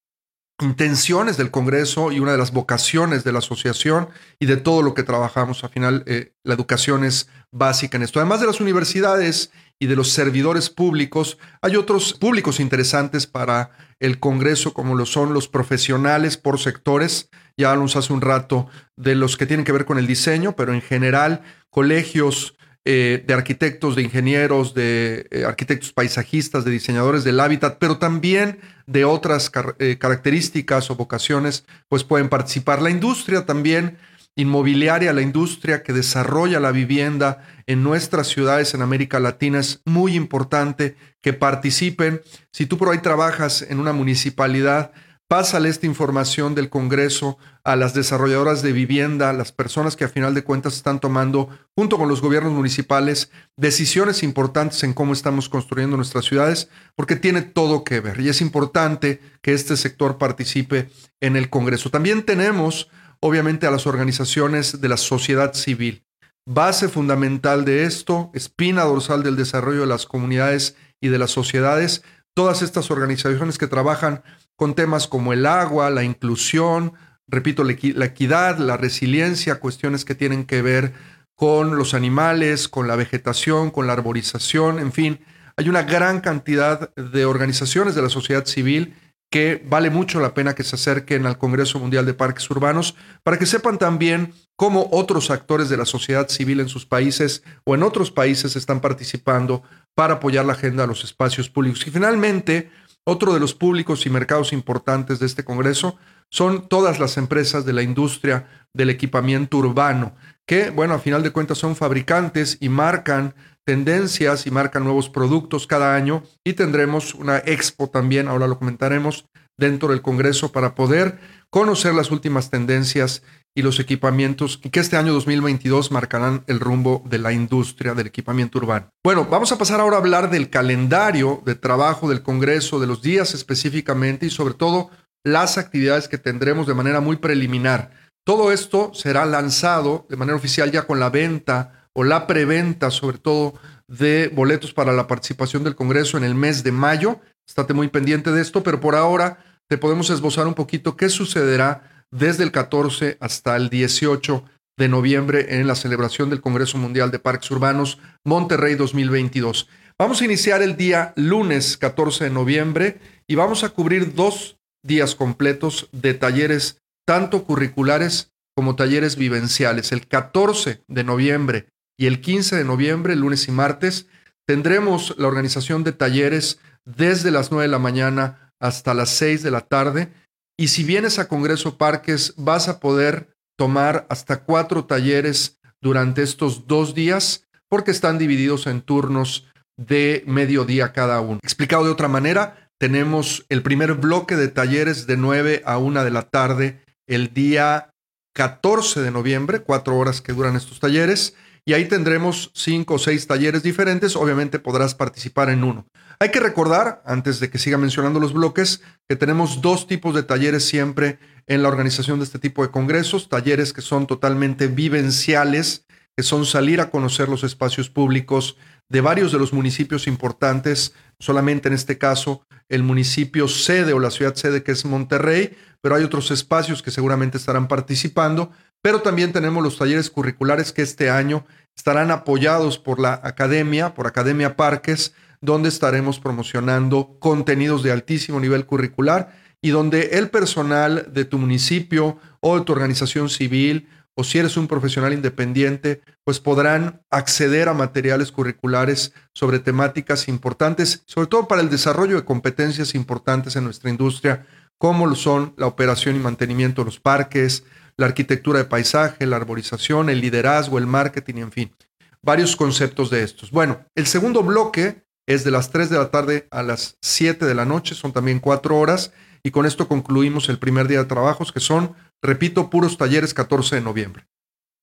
intenciones 0.60 1.36
del 1.36 1.50
Congreso 1.50 2.12
y 2.12 2.20
una 2.20 2.32
de 2.32 2.38
las 2.38 2.52
vocaciones 2.52 3.24
de 3.24 3.32
la 3.32 3.40
asociación 3.40 4.08
y 4.38 4.46
de 4.46 4.56
todo 4.56 4.82
lo 4.82 4.94
que 4.94 5.02
trabajamos. 5.02 5.62
Al 5.64 5.70
final, 5.70 6.02
eh, 6.06 6.32
la 6.44 6.54
educación 6.54 7.04
es 7.04 7.28
básica 7.50 7.96
en 7.96 8.02
esto. 8.02 8.20
Además 8.20 8.40
de 8.40 8.46
las 8.46 8.60
universidades 8.60 9.50
y 9.78 9.86
de 9.86 9.96
los 9.96 10.10
servidores 10.10 10.70
públicos, 10.70 11.36
hay 11.60 11.76
otros 11.76 12.14
públicos 12.14 12.60
interesantes 12.60 13.26
para 13.26 13.70
el 14.00 14.18
Congreso, 14.18 14.72
como 14.72 14.94
lo 14.94 15.04
son 15.04 15.34
los 15.34 15.48
profesionales 15.48 16.38
por 16.38 16.58
sectores. 16.58 17.28
Ya 17.58 17.70
hablamos 17.70 17.96
hace 17.96 18.12
un 18.12 18.22
rato 18.22 18.68
de 18.96 19.14
los 19.14 19.36
que 19.36 19.46
tienen 19.46 19.64
que 19.64 19.72
ver 19.72 19.84
con 19.84 19.98
el 19.98 20.06
diseño, 20.06 20.56
pero 20.56 20.72
en 20.72 20.80
general, 20.80 21.42
colegios, 21.70 22.56
eh, 22.88 23.24
de 23.26 23.34
arquitectos, 23.34 23.96
de 23.96 24.02
ingenieros, 24.02 24.72
de 24.72 25.26
eh, 25.32 25.44
arquitectos 25.44 25.92
paisajistas, 25.92 26.64
de 26.64 26.70
diseñadores 26.70 27.24
del 27.24 27.40
hábitat, 27.40 27.78
pero 27.80 27.98
también 27.98 28.60
de 28.86 29.04
otras 29.04 29.50
eh, 29.80 29.98
características 29.98 30.88
o 30.88 30.94
vocaciones, 30.94 31.64
pues 31.88 32.04
pueden 32.04 32.28
participar. 32.28 32.80
La 32.80 32.90
industria 32.90 33.44
también 33.44 33.98
inmobiliaria, 34.36 35.12
la 35.12 35.22
industria 35.22 35.82
que 35.82 35.92
desarrolla 35.92 36.60
la 36.60 36.70
vivienda 36.70 37.44
en 37.66 37.82
nuestras 37.82 38.28
ciudades 38.28 38.72
en 38.72 38.82
América 38.82 39.18
Latina 39.18 39.58
es 39.58 39.80
muy 39.84 40.14
importante 40.14 40.94
que 41.20 41.32
participen. 41.32 42.22
Si 42.52 42.66
tú 42.66 42.78
por 42.78 42.90
ahí 42.90 42.98
trabajas 42.98 43.62
en 43.62 43.80
una 43.80 43.94
municipalidad, 43.94 44.92
Pásale 45.28 45.68
esta 45.68 45.86
información 45.86 46.54
del 46.54 46.70
Congreso 46.70 47.36
a 47.64 47.74
las 47.74 47.94
desarrolladoras 47.94 48.62
de 48.62 48.70
vivienda, 48.70 49.32
las 49.32 49.50
personas 49.50 49.96
que 49.96 50.04
a 50.04 50.08
final 50.08 50.34
de 50.34 50.44
cuentas 50.44 50.76
están 50.76 51.00
tomando, 51.00 51.48
junto 51.74 51.98
con 51.98 52.08
los 52.08 52.20
gobiernos 52.20 52.52
municipales, 52.52 53.32
decisiones 53.56 54.22
importantes 54.22 54.84
en 54.84 54.94
cómo 54.94 55.12
estamos 55.12 55.48
construyendo 55.48 55.96
nuestras 55.96 56.26
ciudades, 56.26 56.68
porque 56.94 57.16
tiene 57.16 57.42
todo 57.42 57.82
que 57.82 57.98
ver 57.98 58.20
y 58.20 58.28
es 58.28 58.40
importante 58.40 59.20
que 59.42 59.52
este 59.52 59.76
sector 59.76 60.16
participe 60.16 60.90
en 61.20 61.34
el 61.34 61.50
Congreso. 61.50 61.90
También 61.90 62.22
tenemos, 62.22 62.88
obviamente, 63.18 63.66
a 63.66 63.72
las 63.72 63.88
organizaciones 63.88 64.80
de 64.80 64.88
la 64.88 64.96
sociedad 64.96 65.54
civil. 65.54 66.04
Base 66.48 66.86
fundamental 66.86 67.64
de 67.64 67.82
esto, 67.82 68.30
espina 68.32 68.84
dorsal 68.84 69.24
del 69.24 69.34
desarrollo 69.34 69.80
de 69.80 69.86
las 69.88 70.06
comunidades 70.06 70.76
y 71.00 71.08
de 71.08 71.18
las 71.18 71.32
sociedades, 71.32 72.04
todas 72.32 72.62
estas 72.62 72.92
organizaciones 72.92 73.58
que 73.58 73.66
trabajan 73.66 74.22
con 74.56 74.74
temas 74.74 75.06
como 75.06 75.32
el 75.32 75.46
agua, 75.46 75.90
la 75.90 76.02
inclusión, 76.02 76.94
repito, 77.28 77.62
la 77.64 78.04
equidad, 78.04 78.58
la 78.58 78.76
resiliencia, 78.76 79.60
cuestiones 79.60 80.04
que 80.04 80.14
tienen 80.14 80.44
que 80.44 80.62
ver 80.62 80.92
con 81.34 81.76
los 81.76 81.94
animales, 81.94 82.68
con 82.68 82.88
la 82.88 82.96
vegetación, 82.96 83.70
con 83.70 83.86
la 83.86 83.92
arborización, 83.92 84.78
en 84.78 84.92
fin, 84.92 85.20
hay 85.58 85.68
una 85.68 85.82
gran 85.82 86.20
cantidad 86.20 86.94
de 86.94 87.24
organizaciones 87.24 87.94
de 87.94 88.02
la 88.02 88.08
sociedad 88.10 88.44
civil 88.46 88.94
que 89.30 89.62
vale 89.66 89.90
mucho 89.90 90.20
la 90.20 90.34
pena 90.34 90.54
que 90.54 90.62
se 90.62 90.76
acerquen 90.76 91.26
al 91.26 91.38
Congreso 91.38 91.78
Mundial 91.78 92.06
de 92.06 92.14
Parques 92.14 92.48
Urbanos 92.50 92.94
para 93.22 93.38
que 93.38 93.46
sepan 93.46 93.78
también 93.78 94.34
cómo 94.54 94.88
otros 94.92 95.30
actores 95.30 95.68
de 95.68 95.76
la 95.76 95.84
sociedad 95.84 96.28
civil 96.28 96.60
en 96.60 96.68
sus 96.68 96.86
países 96.86 97.42
o 97.64 97.74
en 97.74 97.82
otros 97.82 98.10
países 98.10 98.54
están 98.54 98.80
participando 98.80 99.62
para 99.94 100.14
apoyar 100.14 100.44
la 100.44 100.52
agenda 100.52 100.82
de 100.84 100.88
los 100.88 101.04
espacios 101.04 101.50
públicos. 101.50 101.86
Y 101.86 101.90
finalmente, 101.90 102.70
otro 103.08 103.32
de 103.32 103.40
los 103.40 103.54
públicos 103.54 104.04
y 104.04 104.10
mercados 104.10 104.52
importantes 104.52 105.20
de 105.20 105.26
este 105.26 105.44
Congreso 105.44 105.96
son 106.28 106.68
todas 106.68 106.98
las 106.98 107.16
empresas 107.16 107.64
de 107.64 107.72
la 107.72 107.82
industria 107.82 108.48
del 108.74 108.90
equipamiento 108.90 109.58
urbano, 109.58 110.16
que, 110.44 110.70
bueno, 110.70 110.94
a 110.94 110.98
final 110.98 111.22
de 111.22 111.30
cuentas 111.30 111.58
son 111.58 111.76
fabricantes 111.76 112.58
y 112.60 112.68
marcan 112.68 113.34
tendencias 113.64 114.46
y 114.46 114.50
marcan 114.50 114.82
nuevos 114.82 115.08
productos 115.08 115.68
cada 115.68 115.94
año 115.94 116.24
y 116.42 116.54
tendremos 116.54 117.14
una 117.14 117.38
expo 117.38 117.88
también, 117.88 118.26
ahora 118.26 118.48
lo 118.48 118.58
comentaremos, 118.58 119.26
dentro 119.56 119.90
del 119.90 120.02
Congreso 120.02 120.50
para 120.50 120.74
poder 120.74 121.18
conocer 121.48 121.94
las 121.94 122.10
últimas 122.10 122.50
tendencias 122.50 123.22
y 123.56 123.62
los 123.62 123.80
equipamientos 123.80 124.58
que 124.58 124.78
este 124.78 124.98
año 124.98 125.14
2022 125.14 125.90
marcarán 125.90 126.44
el 126.46 126.60
rumbo 126.60 127.02
de 127.06 127.18
la 127.18 127.32
industria 127.32 127.94
del 127.94 128.06
equipamiento 128.06 128.58
urbano. 128.58 128.90
Bueno, 129.02 129.26
vamos 129.30 129.50
a 129.50 129.56
pasar 129.56 129.80
ahora 129.80 129.96
a 129.96 130.00
hablar 130.00 130.30
del 130.30 130.50
calendario 130.50 131.42
de 131.46 131.54
trabajo 131.54 132.08
del 132.08 132.22
Congreso, 132.22 132.78
de 132.78 132.86
los 132.86 133.00
días 133.00 133.32
específicamente 133.32 134.26
y 134.26 134.30
sobre 134.30 134.52
todo 134.52 134.90
las 135.24 135.56
actividades 135.56 136.06
que 136.06 136.18
tendremos 136.18 136.66
de 136.66 136.74
manera 136.74 137.00
muy 137.00 137.16
preliminar. 137.16 137.92
Todo 138.24 138.52
esto 138.52 138.92
será 138.92 139.24
lanzado 139.24 140.06
de 140.10 140.16
manera 140.16 140.36
oficial 140.36 140.70
ya 140.70 140.86
con 140.86 141.00
la 141.00 141.08
venta 141.08 141.88
o 141.94 142.04
la 142.04 142.26
preventa, 142.26 142.90
sobre 142.90 143.16
todo, 143.16 143.54
de 143.88 144.30
boletos 144.34 144.74
para 144.74 144.92
la 144.92 145.06
participación 145.06 145.64
del 145.64 145.76
Congreso 145.76 146.18
en 146.18 146.24
el 146.24 146.34
mes 146.34 146.62
de 146.62 146.72
mayo. 146.72 147.20
Estate 147.48 147.72
muy 147.72 147.88
pendiente 147.88 148.32
de 148.32 148.42
esto, 148.42 148.62
pero 148.62 148.80
por 148.80 148.94
ahora 148.96 149.38
te 149.66 149.78
podemos 149.78 150.10
esbozar 150.10 150.46
un 150.46 150.54
poquito 150.54 150.94
qué 150.94 151.08
sucederá 151.08 151.95
desde 152.10 152.44
el 152.44 152.52
14 152.52 153.16
hasta 153.20 153.56
el 153.56 153.68
18 153.68 154.44
de 154.78 154.88
noviembre 154.88 155.58
en 155.58 155.66
la 155.66 155.74
celebración 155.74 156.30
del 156.30 156.40
Congreso 156.40 156.78
Mundial 156.78 157.10
de 157.10 157.18
Parques 157.18 157.50
Urbanos 157.50 157.98
Monterrey 158.24 158.74
2022. 158.74 159.68
Vamos 159.98 160.20
a 160.20 160.24
iniciar 160.26 160.60
el 160.60 160.76
día 160.76 161.14
lunes 161.16 161.78
14 161.78 162.24
de 162.24 162.30
noviembre 162.30 163.00
y 163.26 163.34
vamos 163.34 163.64
a 163.64 163.70
cubrir 163.70 164.14
dos 164.14 164.58
días 164.84 165.14
completos 165.14 165.88
de 165.92 166.14
talleres, 166.14 166.82
tanto 167.06 167.44
curriculares 167.44 168.32
como 168.54 168.76
talleres 168.76 169.16
vivenciales. 169.16 169.92
El 169.92 170.06
14 170.06 170.82
de 170.86 171.04
noviembre 171.04 171.68
y 171.98 172.06
el 172.06 172.20
15 172.20 172.56
de 172.56 172.64
noviembre, 172.64 173.16
lunes 173.16 173.48
y 173.48 173.52
martes, 173.52 174.06
tendremos 174.46 175.14
la 175.18 175.28
organización 175.28 175.82
de 175.82 175.92
talleres 175.92 176.60
desde 176.84 177.30
las 177.30 177.50
9 177.50 177.64
de 177.64 177.72
la 177.72 177.78
mañana 177.78 178.52
hasta 178.60 178.94
las 178.94 179.10
6 179.10 179.42
de 179.42 179.50
la 179.50 179.62
tarde 179.62 180.12
y 180.56 180.68
si 180.68 180.84
vienes 180.84 181.18
a 181.18 181.28
Congreso 181.28 181.76
Parques, 181.76 182.34
vas 182.36 182.68
a 182.68 182.80
poder 182.80 183.36
tomar 183.58 184.06
hasta 184.08 184.44
cuatro 184.44 184.84
talleres 184.84 185.58
durante 185.80 186.22
estos 186.22 186.66
dos 186.66 186.94
días 186.94 187.46
porque 187.68 187.90
están 187.90 188.18
divididos 188.18 188.66
en 188.66 188.80
turnos 188.80 189.46
de 189.76 190.24
mediodía 190.26 190.92
cada 190.92 191.20
uno. 191.20 191.40
Explicado 191.42 191.84
de 191.84 191.90
otra 191.90 192.08
manera, 192.08 192.70
tenemos 192.78 193.44
el 193.48 193.62
primer 193.62 193.94
bloque 193.94 194.36
de 194.36 194.48
talleres 194.48 195.06
de 195.06 195.16
9 195.16 195.62
a 195.64 195.78
1 195.78 196.04
de 196.04 196.10
la 196.10 196.22
tarde 196.22 196.82
el 197.06 197.32
día 197.32 197.90
14 198.34 199.00
de 199.00 199.10
noviembre, 199.10 199.60
cuatro 199.60 199.96
horas 199.96 200.20
que 200.20 200.32
duran 200.32 200.56
estos 200.56 200.80
talleres, 200.80 201.34
y 201.68 201.74
ahí 201.74 201.86
tendremos 201.86 202.52
cinco 202.54 202.94
o 202.94 202.98
seis 202.98 203.26
talleres 203.26 203.64
diferentes, 203.64 204.14
obviamente 204.14 204.60
podrás 204.60 204.94
participar 204.94 205.50
en 205.50 205.64
uno. 205.64 205.84
Hay 206.20 206.30
que 206.30 206.38
recordar, 206.38 207.02
antes 207.04 207.40
de 207.40 207.50
que 207.50 207.58
siga 207.58 207.76
mencionando 207.76 208.20
los 208.20 208.32
bloques, 208.32 208.82
que 209.08 209.16
tenemos 209.16 209.60
dos 209.60 209.88
tipos 209.88 210.14
de 210.14 210.22
talleres 210.22 210.64
siempre 210.64 211.18
en 211.48 211.64
la 211.64 211.68
organización 211.68 212.20
de 212.20 212.24
este 212.24 212.38
tipo 212.38 212.62
de 212.62 212.70
congresos, 212.70 213.28
talleres 213.28 213.72
que 213.72 213.82
son 213.82 214.06
totalmente 214.06 214.68
vivenciales, 214.68 215.84
que 216.16 216.22
son 216.22 216.46
salir 216.46 216.80
a 216.80 216.88
conocer 216.90 217.28
los 217.28 217.42
espacios 217.42 217.90
públicos 217.90 218.56
de 218.88 219.00
varios 219.00 219.32
de 219.32 219.38
los 219.40 219.52
municipios 219.52 220.06
importantes, 220.06 220.94
solamente 221.18 221.66
en 221.66 221.74
este 221.74 221.98
caso 221.98 222.46
el 222.68 222.84
municipio 222.84 223.48
sede 223.48 223.92
o 223.92 223.98
la 223.98 224.12
ciudad 224.12 224.36
sede 224.36 224.62
que 224.62 224.72
es 224.72 224.84
Monterrey, 224.84 225.56
pero 225.86 225.94
hay 225.94 226.02
otros 226.02 226.32
espacios 226.32 226.82
que 226.82 226.90
seguramente 226.90 227.38
estarán 227.38 227.68
participando, 227.68 228.50
pero 228.82 229.02
también 229.02 229.32
tenemos 229.32 229.62
los 229.62 229.78
talleres 229.78 230.10
curriculares 230.10 230.72
que 230.72 230.82
este 230.82 231.10
año 231.10 231.46
estarán 231.76 232.10
apoyados 232.10 232.76
por 232.76 232.98
la 232.98 233.20
academia, 233.22 233.94
por 233.94 234.08
Academia 234.08 234.56
Parques, 234.56 235.14
donde 235.40 235.68
estaremos 235.68 236.18
promocionando 236.18 237.16
contenidos 237.20 237.84
de 237.84 237.92
altísimo 237.92 238.40
nivel 238.40 238.66
curricular 238.66 239.30
y 239.62 239.70
donde 239.70 240.18
el 240.18 240.28
personal 240.28 241.06
de 241.12 241.24
tu 241.24 241.38
municipio 241.38 242.18
o 242.40 242.58
de 242.58 242.64
tu 242.64 242.72
organización 242.72 243.28
civil 243.28 243.88
o 244.16 244.24
si 244.24 244.38
eres 244.38 244.56
un 244.56 244.66
profesional 244.66 245.12
independiente, 245.12 246.00
pues 246.24 246.40
podrán 246.40 247.02
acceder 247.10 247.68
a 247.68 247.74
materiales 247.74 248.32
curriculares 248.32 249.12
sobre 249.32 249.60
temáticas 249.60 250.26
importantes, 250.26 251.04
sobre 251.06 251.28
todo 251.28 251.46
para 251.46 251.60
el 251.60 251.70
desarrollo 251.70 252.16
de 252.16 252.24
competencias 252.24 252.96
importantes 252.96 253.54
en 253.54 253.62
nuestra 253.62 253.88
industria, 253.88 254.46
como 254.78 255.06
lo 255.06 255.14
son 255.14 255.54
la 255.56 255.66
operación 255.66 256.16
y 256.16 256.18
mantenimiento 256.18 256.82
de 256.82 256.86
los 256.86 257.00
parques, 257.00 257.64
la 257.96 258.06
arquitectura 258.06 258.58
de 258.58 258.66
paisaje, 258.66 259.26
la 259.26 259.36
arborización, 259.36 260.10
el 260.10 260.20
liderazgo, 260.20 260.78
el 260.78 260.86
marketing, 260.86 261.36
en 261.36 261.52
fin, 261.52 261.74
varios 262.22 262.56
conceptos 262.56 263.10
de 263.10 263.22
estos. 263.22 263.50
Bueno, 263.50 263.86
el 263.94 264.06
segundo 264.06 264.42
bloque 264.42 265.04
es 265.26 265.44
de 265.44 265.50
las 265.50 265.70
3 265.70 265.90
de 265.90 265.98
la 265.98 266.10
tarde 266.10 266.46
a 266.50 266.62
las 266.62 266.98
7 267.02 267.46
de 267.46 267.54
la 267.54 267.64
noche, 267.64 267.94
son 267.94 268.12
también 268.12 268.38
4 268.38 268.78
horas, 268.78 269.12
y 269.42 269.50
con 269.50 269.64
esto 269.64 269.88
concluimos 269.88 270.48
el 270.48 270.58
primer 270.58 270.88
día 270.88 270.98
de 270.98 271.04
trabajos, 271.04 271.52
que 271.52 271.60
son, 271.60 271.94
repito, 272.22 272.68
puros 272.68 272.98
talleres 272.98 273.32
14 273.32 273.76
de 273.76 273.80
noviembre. 273.80 274.26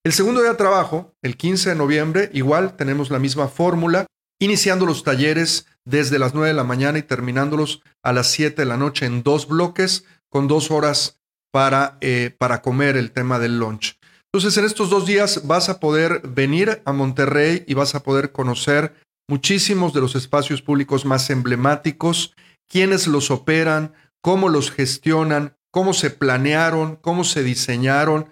El 0.06 0.12
segundo 0.12 0.42
día 0.42 0.52
de 0.52 0.58
trabajo, 0.58 1.16
el 1.22 1.38
15 1.38 1.70
de 1.70 1.76
noviembre, 1.76 2.30
igual 2.34 2.76
tenemos 2.76 3.10
la 3.10 3.20
misma 3.20 3.48
fórmula, 3.48 4.06
iniciando 4.44 4.86
los 4.86 5.04
talleres 5.04 5.68
desde 5.86 6.20
las 6.20 6.34
9 6.34 6.50
de 6.50 6.54
la 6.54 6.64
mañana 6.64 6.98
y 6.98 7.04
terminándolos 7.04 7.82
a 8.04 8.14
las 8.14 8.32
7 8.32 8.62
de 8.62 8.66
la 8.66 8.78
noche 8.78 9.06
en 9.06 9.24
dos 9.24 9.48
bloques, 9.48 10.06
con 10.30 10.48
dos 10.48 10.72
horas 10.72 11.20
para, 11.52 11.98
eh, 12.02 12.36
para 12.38 12.62
comer 12.62 12.98
el 12.98 13.12
tema 13.12 13.40
del 13.40 13.60
lunch. 13.60 13.98
Entonces, 14.32 14.58
en 14.58 14.66
estos 14.66 14.90
dos 14.90 15.06
días 15.06 15.46
vas 15.46 15.70
a 15.70 15.80
poder 15.80 16.22
venir 16.28 16.82
a 16.86 16.92
Monterrey 16.92 17.64
y 17.68 17.76
vas 17.76 17.94
a 17.94 18.02
poder 18.02 18.32
conocer 18.32 18.96
muchísimos 19.30 19.94
de 19.94 20.02
los 20.02 20.16
espacios 20.16 20.62
públicos 20.62 21.06
más 21.06 21.30
emblemáticos, 21.30 22.34
quiénes 22.68 23.08
los 23.08 23.30
operan, 23.30 23.94
cómo 24.22 24.50
los 24.50 24.72
gestionan, 24.72 25.56
cómo 25.72 25.94
se 25.94 26.10
planearon, 26.10 26.96
cómo 26.96 27.24
se 27.24 27.44
diseñaron, 27.44 28.30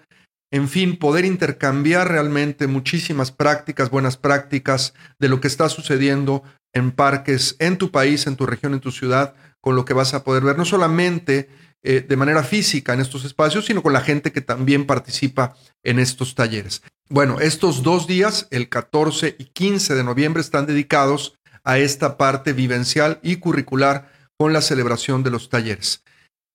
en 0.52 0.68
fin, 0.68 0.98
poder 0.98 1.24
intercambiar 1.24 2.08
realmente 2.08 2.66
muchísimas 2.66 3.32
prácticas, 3.32 3.88
buenas 3.88 4.18
prácticas 4.18 4.92
de 5.18 5.30
lo 5.30 5.40
que 5.40 5.48
está 5.48 5.70
sucediendo 5.70 6.42
en 6.74 6.92
parques 6.92 7.56
en 7.58 7.78
tu 7.78 7.90
país, 7.90 8.26
en 8.26 8.36
tu 8.36 8.44
región, 8.44 8.74
en 8.74 8.80
tu 8.80 8.92
ciudad, 8.92 9.34
con 9.62 9.76
lo 9.76 9.86
que 9.86 9.94
vas 9.94 10.12
a 10.12 10.24
poder 10.24 10.44
ver, 10.44 10.58
no 10.58 10.66
solamente 10.66 11.48
eh, 11.82 12.04
de 12.06 12.16
manera 12.16 12.44
física 12.44 12.92
en 12.92 13.00
estos 13.00 13.24
espacios, 13.24 13.64
sino 13.64 13.82
con 13.82 13.94
la 13.94 14.02
gente 14.02 14.30
que 14.30 14.42
también 14.42 14.86
participa 14.86 15.56
en 15.82 15.98
estos 15.98 16.34
talleres. 16.34 16.82
Bueno, 17.08 17.40
estos 17.40 17.82
dos 17.82 18.06
días, 18.06 18.46
el 18.50 18.68
14 18.68 19.36
y 19.38 19.44
15 19.46 19.94
de 19.94 20.04
noviembre, 20.04 20.42
están 20.42 20.66
dedicados 20.66 21.34
a 21.64 21.78
esta 21.78 22.18
parte 22.18 22.52
vivencial 22.52 23.20
y 23.22 23.36
curricular 23.36 24.12
con 24.36 24.52
la 24.52 24.60
celebración 24.60 25.22
de 25.22 25.30
los 25.30 25.48
talleres. 25.48 26.04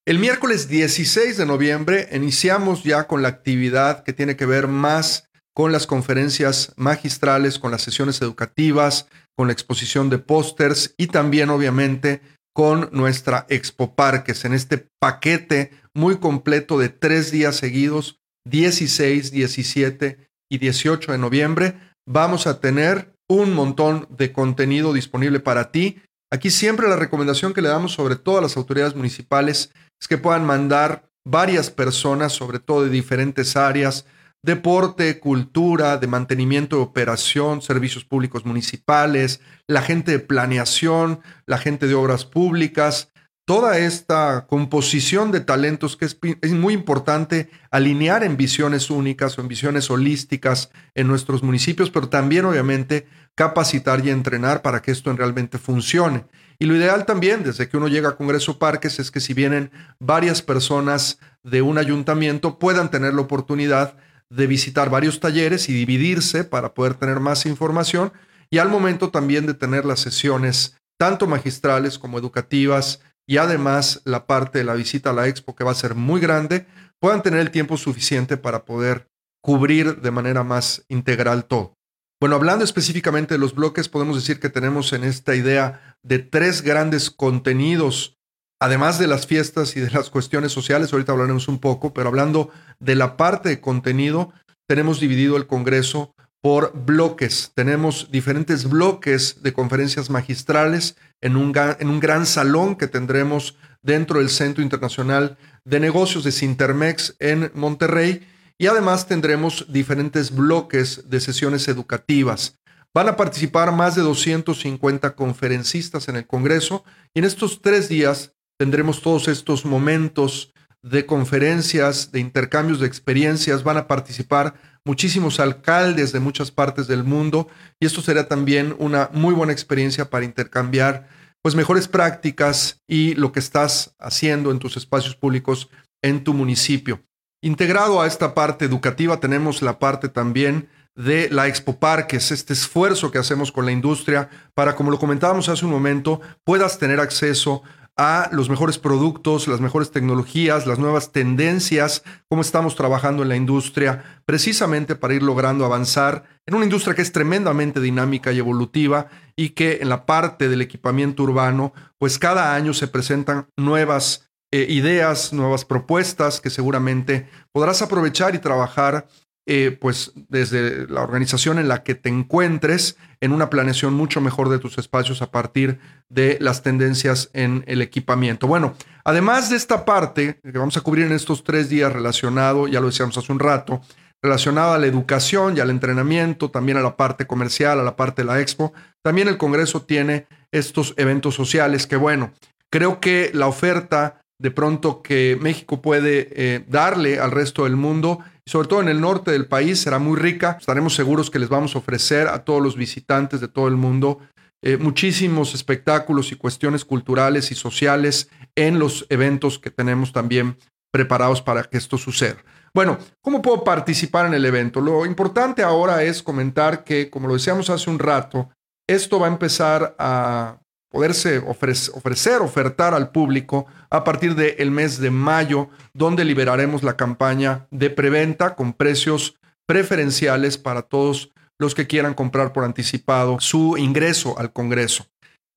El 0.08 0.18
miércoles 0.20 0.68
16 0.68 1.36
de 1.36 1.44
noviembre 1.44 2.08
iniciamos 2.14 2.82
ya 2.82 3.06
con 3.06 3.20
la 3.20 3.28
actividad 3.28 4.04
que 4.04 4.14
tiene 4.14 4.36
que 4.36 4.46
ver 4.46 4.66
más 4.66 5.28
con 5.54 5.70
las 5.70 5.86
conferencias 5.86 6.72
magistrales, 6.76 7.58
con 7.58 7.72
las 7.72 7.82
sesiones 7.82 8.22
educativas, 8.22 9.06
con 9.36 9.48
la 9.48 9.52
exposición 9.52 10.08
de 10.08 10.16
pósters 10.16 10.94
y 10.96 11.08
también 11.08 11.50
obviamente 11.50 12.22
con 12.54 12.88
nuestra 12.90 13.44
Expo 13.50 13.94
Parques 13.94 14.46
en 14.46 14.54
este 14.54 14.88
paquete 14.98 15.72
muy 15.92 16.16
completo 16.16 16.78
de 16.78 16.88
tres 16.88 17.30
días 17.30 17.56
seguidos, 17.56 18.18
16, 18.46 19.30
17 19.30 20.30
y 20.50 20.56
18 20.56 21.12
de 21.12 21.18
noviembre. 21.18 21.74
Vamos 22.08 22.46
a 22.46 22.60
tener 22.60 23.12
un 23.28 23.52
montón 23.52 24.08
de 24.08 24.32
contenido 24.32 24.94
disponible 24.94 25.38
para 25.38 25.70
ti. 25.70 26.00
Aquí 26.32 26.50
siempre 26.50 26.88
la 26.88 26.96
recomendación 26.96 27.52
que 27.52 27.60
le 27.60 27.68
damos 27.68 27.92
sobre 27.92 28.16
todo 28.16 28.38
a 28.38 28.42
las 28.42 28.56
autoridades 28.56 28.96
municipales 28.96 29.70
es 30.00 30.08
que 30.08 30.18
puedan 30.18 30.44
mandar 30.44 31.10
varias 31.24 31.70
personas, 31.70 32.32
sobre 32.32 32.58
todo 32.58 32.84
de 32.84 32.90
diferentes 32.90 33.56
áreas, 33.56 34.06
deporte, 34.42 35.18
cultura, 35.18 35.98
de 35.98 36.06
mantenimiento 36.06 36.76
de 36.76 36.82
operación, 36.82 37.60
servicios 37.60 38.04
públicos 38.04 38.44
municipales, 38.44 39.40
la 39.66 39.82
gente 39.82 40.12
de 40.12 40.20
planeación, 40.20 41.20
la 41.46 41.58
gente 41.58 41.86
de 41.86 41.94
obras 41.94 42.24
públicas, 42.24 43.10
toda 43.44 43.78
esta 43.78 44.46
composición 44.46 45.32
de 45.32 45.40
talentos 45.40 45.96
que 45.96 46.04
es, 46.04 46.18
es, 46.42 46.52
muy 46.52 46.74
importante 46.74 47.48
alinear 47.70 48.22
en 48.22 48.36
visiones 48.36 48.90
únicas 48.90 49.38
o 49.38 49.40
en 49.40 49.48
visiones 49.48 49.90
holísticas 49.90 50.70
en 50.94 51.08
nuestros 51.08 51.42
municipios, 51.42 51.90
pero 51.90 52.08
también 52.08 52.44
obviamente 52.44 53.06
capacitar 53.34 54.04
y 54.04 54.10
entrenar 54.10 54.62
para 54.62 54.82
que 54.82 54.90
esto 54.90 55.12
realmente 55.14 55.58
funcione. 55.58 56.26
Y 56.60 56.66
lo 56.66 56.74
ideal 56.74 57.06
también, 57.06 57.44
desde 57.44 57.68
que 57.68 57.76
uno 57.76 57.86
llega 57.86 58.10
a 58.10 58.16
Congreso 58.16 58.58
Parques, 58.58 58.98
es 58.98 59.10
que 59.10 59.20
si 59.20 59.32
vienen 59.32 59.70
varias 60.00 60.42
personas 60.42 61.20
de 61.44 61.62
un 61.62 61.78
ayuntamiento, 61.78 62.58
puedan 62.58 62.90
tener 62.90 63.14
la 63.14 63.22
oportunidad 63.22 63.96
de 64.28 64.46
visitar 64.46 64.90
varios 64.90 65.20
talleres 65.20 65.68
y 65.68 65.72
dividirse 65.72 66.44
para 66.44 66.74
poder 66.74 66.94
tener 66.94 67.20
más 67.20 67.46
información 67.46 68.12
y 68.50 68.58
al 68.58 68.68
momento 68.68 69.10
también 69.10 69.46
de 69.46 69.54
tener 69.54 69.84
las 69.84 70.00
sesiones 70.00 70.76
tanto 70.98 71.26
magistrales 71.26 71.98
como 71.98 72.18
educativas 72.18 73.00
y 73.26 73.36
además 73.36 74.02
la 74.04 74.26
parte 74.26 74.58
de 74.58 74.64
la 74.64 74.74
visita 74.74 75.10
a 75.10 75.12
la 75.12 75.28
expo 75.28 75.54
que 75.54 75.64
va 75.64 75.70
a 75.70 75.76
ser 75.76 75.94
muy 75.94 76.20
grande, 76.20 76.66
puedan 76.98 77.22
tener 77.22 77.40
el 77.40 77.50
tiempo 77.50 77.76
suficiente 77.76 78.36
para 78.36 78.64
poder 78.64 79.06
cubrir 79.42 80.00
de 80.00 80.10
manera 80.10 80.42
más 80.42 80.84
integral 80.88 81.44
todo. 81.44 81.77
Bueno, 82.20 82.36
hablando 82.36 82.64
específicamente 82.64 83.34
de 83.34 83.38
los 83.38 83.54
bloques, 83.54 83.88
podemos 83.88 84.16
decir 84.16 84.40
que 84.40 84.48
tenemos 84.48 84.92
en 84.92 85.04
esta 85.04 85.34
idea 85.34 85.96
de 86.02 86.18
tres 86.18 86.62
grandes 86.62 87.10
contenidos 87.10 88.18
además 88.60 88.98
de 88.98 89.06
las 89.06 89.26
fiestas 89.26 89.76
y 89.76 89.80
de 89.80 89.90
las 89.90 90.10
cuestiones 90.10 90.52
sociales, 90.52 90.92
ahorita 90.92 91.12
hablaremos 91.12 91.48
un 91.48 91.58
poco, 91.58 91.92
pero 91.92 92.08
hablando 92.08 92.50
de 92.80 92.94
la 92.94 93.16
parte 93.16 93.48
de 93.48 93.60
contenido, 93.60 94.32
tenemos 94.66 95.00
dividido 95.00 95.36
el 95.36 95.46
Congreso 95.46 96.14
por 96.40 96.72
bloques. 96.74 97.52
Tenemos 97.54 98.10
diferentes 98.10 98.68
bloques 98.68 99.42
de 99.42 99.52
conferencias 99.52 100.10
magistrales 100.10 100.96
en 101.20 101.36
un, 101.36 101.52
en 101.56 101.88
un 101.88 102.00
gran 102.00 102.26
salón 102.26 102.76
que 102.76 102.86
tendremos 102.86 103.56
dentro 103.82 104.18
del 104.18 104.28
Centro 104.28 104.62
Internacional 104.62 105.36
de 105.64 105.80
Negocios 105.80 106.24
de 106.24 106.32
Sintermex 106.32 107.16
en 107.18 107.50
Monterrey 107.54 108.26
y 108.58 108.66
además 108.66 109.06
tendremos 109.06 109.66
diferentes 109.68 110.34
bloques 110.34 111.08
de 111.08 111.20
sesiones 111.20 111.68
educativas. 111.68 112.58
Van 112.92 113.08
a 113.08 113.16
participar 113.16 113.70
más 113.70 113.94
de 113.94 114.02
250 114.02 115.14
conferencistas 115.14 116.08
en 116.08 116.16
el 116.16 116.26
Congreso 116.26 116.84
y 117.14 117.20
en 117.20 117.24
estos 117.24 117.62
tres 117.62 117.88
días 117.88 118.34
tendremos 118.58 119.00
todos 119.00 119.28
estos 119.28 119.64
momentos 119.64 120.52
de 120.82 121.06
conferencias, 121.06 122.12
de 122.12 122.20
intercambios 122.20 122.80
de 122.80 122.86
experiencias, 122.86 123.62
van 123.62 123.76
a 123.76 123.86
participar 123.86 124.54
muchísimos 124.84 125.38
alcaldes 125.38 126.12
de 126.12 126.20
muchas 126.20 126.50
partes 126.50 126.88
del 126.88 127.04
mundo 127.04 127.48
y 127.78 127.86
esto 127.86 128.00
será 128.00 128.26
también 128.26 128.74
una 128.78 129.10
muy 129.12 129.34
buena 129.34 129.52
experiencia 129.52 130.10
para 130.10 130.24
intercambiar 130.24 131.08
pues 131.42 131.54
mejores 131.54 131.86
prácticas 131.86 132.82
y 132.88 133.14
lo 133.14 133.30
que 133.32 133.38
estás 133.38 133.94
haciendo 133.98 134.50
en 134.50 134.58
tus 134.58 134.76
espacios 134.76 135.14
públicos 135.14 135.68
en 136.02 136.24
tu 136.24 136.34
municipio. 136.34 137.07
Integrado 137.40 138.00
a 138.00 138.08
esta 138.08 138.34
parte 138.34 138.64
educativa 138.64 139.20
tenemos 139.20 139.62
la 139.62 139.78
parte 139.78 140.08
también 140.08 140.68
de 140.96 141.28
la 141.30 141.46
Expo 141.46 141.78
Parques, 141.78 142.32
este 142.32 142.52
esfuerzo 142.52 143.12
que 143.12 143.18
hacemos 143.18 143.52
con 143.52 143.64
la 143.64 143.70
industria 143.70 144.28
para, 144.54 144.74
como 144.74 144.90
lo 144.90 144.98
comentábamos 144.98 145.48
hace 145.48 145.64
un 145.64 145.70
momento, 145.70 146.20
puedas 146.42 146.80
tener 146.80 146.98
acceso 146.98 147.62
a 147.96 148.28
los 148.32 148.50
mejores 148.50 148.78
productos, 148.78 149.46
las 149.46 149.60
mejores 149.60 149.92
tecnologías, 149.92 150.66
las 150.66 150.80
nuevas 150.80 151.12
tendencias, 151.12 152.02
cómo 152.28 152.42
estamos 152.42 152.74
trabajando 152.74 153.22
en 153.22 153.28
la 153.28 153.36
industria, 153.36 154.20
precisamente 154.24 154.96
para 154.96 155.14
ir 155.14 155.22
logrando 155.22 155.64
avanzar 155.64 156.24
en 156.44 156.56
una 156.56 156.64
industria 156.64 156.96
que 156.96 157.02
es 157.02 157.12
tremendamente 157.12 157.80
dinámica 157.80 158.32
y 158.32 158.38
evolutiva 158.38 159.06
y 159.36 159.50
que 159.50 159.78
en 159.80 159.88
la 159.88 160.06
parte 160.06 160.48
del 160.48 160.62
equipamiento 160.62 161.22
urbano, 161.22 161.72
pues 161.98 162.18
cada 162.18 162.56
año 162.56 162.74
se 162.74 162.88
presentan 162.88 163.46
nuevas 163.56 164.27
eh, 164.50 164.66
ideas, 164.68 165.32
nuevas 165.32 165.64
propuestas 165.64 166.40
que 166.40 166.50
seguramente 166.50 167.28
podrás 167.52 167.82
aprovechar 167.82 168.34
y 168.34 168.38
trabajar 168.38 169.06
eh, 169.50 169.76
pues 169.80 170.12
desde 170.28 170.86
la 170.88 171.00
organización 171.00 171.58
en 171.58 171.68
la 171.68 171.82
que 171.82 171.94
te 171.94 172.10
encuentres, 172.10 172.98
en 173.22 173.32
una 173.32 173.48
planeación 173.48 173.94
mucho 173.94 174.20
mejor 174.20 174.50
de 174.50 174.58
tus 174.58 174.76
espacios 174.76 175.22
a 175.22 175.30
partir 175.30 175.78
de 176.10 176.36
las 176.40 176.62
tendencias 176.62 177.30
en 177.32 177.64
el 177.66 177.80
equipamiento. 177.80 178.46
Bueno, 178.46 178.74
además 179.04 179.48
de 179.48 179.56
esta 179.56 179.86
parte 179.86 180.38
que 180.42 180.58
vamos 180.58 180.76
a 180.76 180.82
cubrir 180.82 181.06
en 181.06 181.12
estos 181.12 181.44
tres 181.44 181.70
días 181.70 181.90
relacionado, 181.90 182.68
ya 182.68 182.80
lo 182.80 182.88
decíamos 182.88 183.16
hace 183.16 183.32
un 183.32 183.38
rato, 183.38 183.80
relacionado 184.22 184.74
a 184.74 184.78
la 184.78 184.86
educación 184.86 185.56
y 185.56 185.60
al 185.60 185.70
entrenamiento, 185.70 186.50
también 186.50 186.76
a 186.76 186.82
la 186.82 186.96
parte 186.96 187.26
comercial, 187.26 187.80
a 187.80 187.84
la 187.84 187.96
parte 187.96 188.22
de 188.22 188.26
la 188.26 188.40
expo, 188.40 188.74
también 189.02 189.28
el 189.28 189.38
Congreso 189.38 189.82
tiene 189.82 190.26
estos 190.52 190.92
eventos 190.98 191.34
sociales 191.34 191.86
que, 191.86 191.96
bueno, 191.96 192.32
creo 192.70 193.00
que 193.00 193.30
la 193.32 193.46
oferta 193.46 194.20
de 194.40 194.50
pronto 194.50 195.02
que 195.02 195.36
México 195.40 195.82
puede 195.82 196.28
eh, 196.32 196.64
darle 196.68 197.18
al 197.18 197.30
resto 197.30 197.64
del 197.64 197.76
mundo 197.76 198.20
sobre 198.48 198.66
todo 198.66 198.80
en 198.80 198.88
el 198.88 199.02
norte 199.02 199.30
del 199.30 199.46
país, 199.46 199.78
será 199.78 199.98
muy 199.98 200.18
rica. 200.18 200.56
Estaremos 200.58 200.94
seguros 200.94 201.30
que 201.30 201.38
les 201.38 201.50
vamos 201.50 201.74
a 201.74 201.80
ofrecer 201.80 202.28
a 202.28 202.44
todos 202.44 202.62
los 202.62 202.76
visitantes 202.76 203.42
de 203.42 203.48
todo 203.48 203.68
el 203.68 203.76
mundo 203.76 204.20
eh, 204.62 204.78
muchísimos 204.78 205.54
espectáculos 205.54 206.32
y 206.32 206.36
cuestiones 206.36 206.84
culturales 206.84 207.52
y 207.52 207.54
sociales 207.54 208.30
en 208.56 208.78
los 208.78 209.06
eventos 209.10 209.58
que 209.58 209.70
tenemos 209.70 210.12
también 210.12 210.56
preparados 210.90 211.42
para 211.42 211.62
que 211.64 211.76
esto 211.76 211.98
suceda. 211.98 212.38
Bueno, 212.74 212.98
¿cómo 213.20 213.42
puedo 213.42 213.62
participar 213.64 214.24
en 214.24 214.34
el 214.34 214.46
evento? 214.46 214.80
Lo 214.80 215.04
importante 215.04 215.62
ahora 215.62 216.02
es 216.02 216.22
comentar 216.22 216.84
que, 216.84 217.10
como 217.10 217.28
lo 217.28 217.34
decíamos 217.34 217.68
hace 217.68 217.90
un 217.90 217.98
rato, 217.98 218.48
esto 218.88 219.20
va 219.20 219.26
a 219.26 219.30
empezar 219.30 219.94
a 219.98 220.58
poderse 220.90 221.38
ofrecer, 221.38 222.40
ofertar 222.40 222.94
al 222.94 223.10
público 223.10 223.66
a 223.90 224.04
partir 224.04 224.34
del 224.34 224.70
mes 224.70 224.98
de 224.98 225.10
mayo, 225.10 225.68
donde 225.92 226.24
liberaremos 226.24 226.82
la 226.82 226.96
campaña 226.96 227.66
de 227.70 227.90
preventa 227.90 228.54
con 228.54 228.72
precios 228.72 229.36
preferenciales 229.66 230.56
para 230.58 230.82
todos 230.82 231.30
los 231.58 231.74
que 231.74 231.86
quieran 231.86 232.14
comprar 232.14 232.52
por 232.52 232.64
anticipado 232.64 233.40
su 233.40 233.76
ingreso 233.76 234.38
al 234.38 234.52
Congreso. 234.52 235.06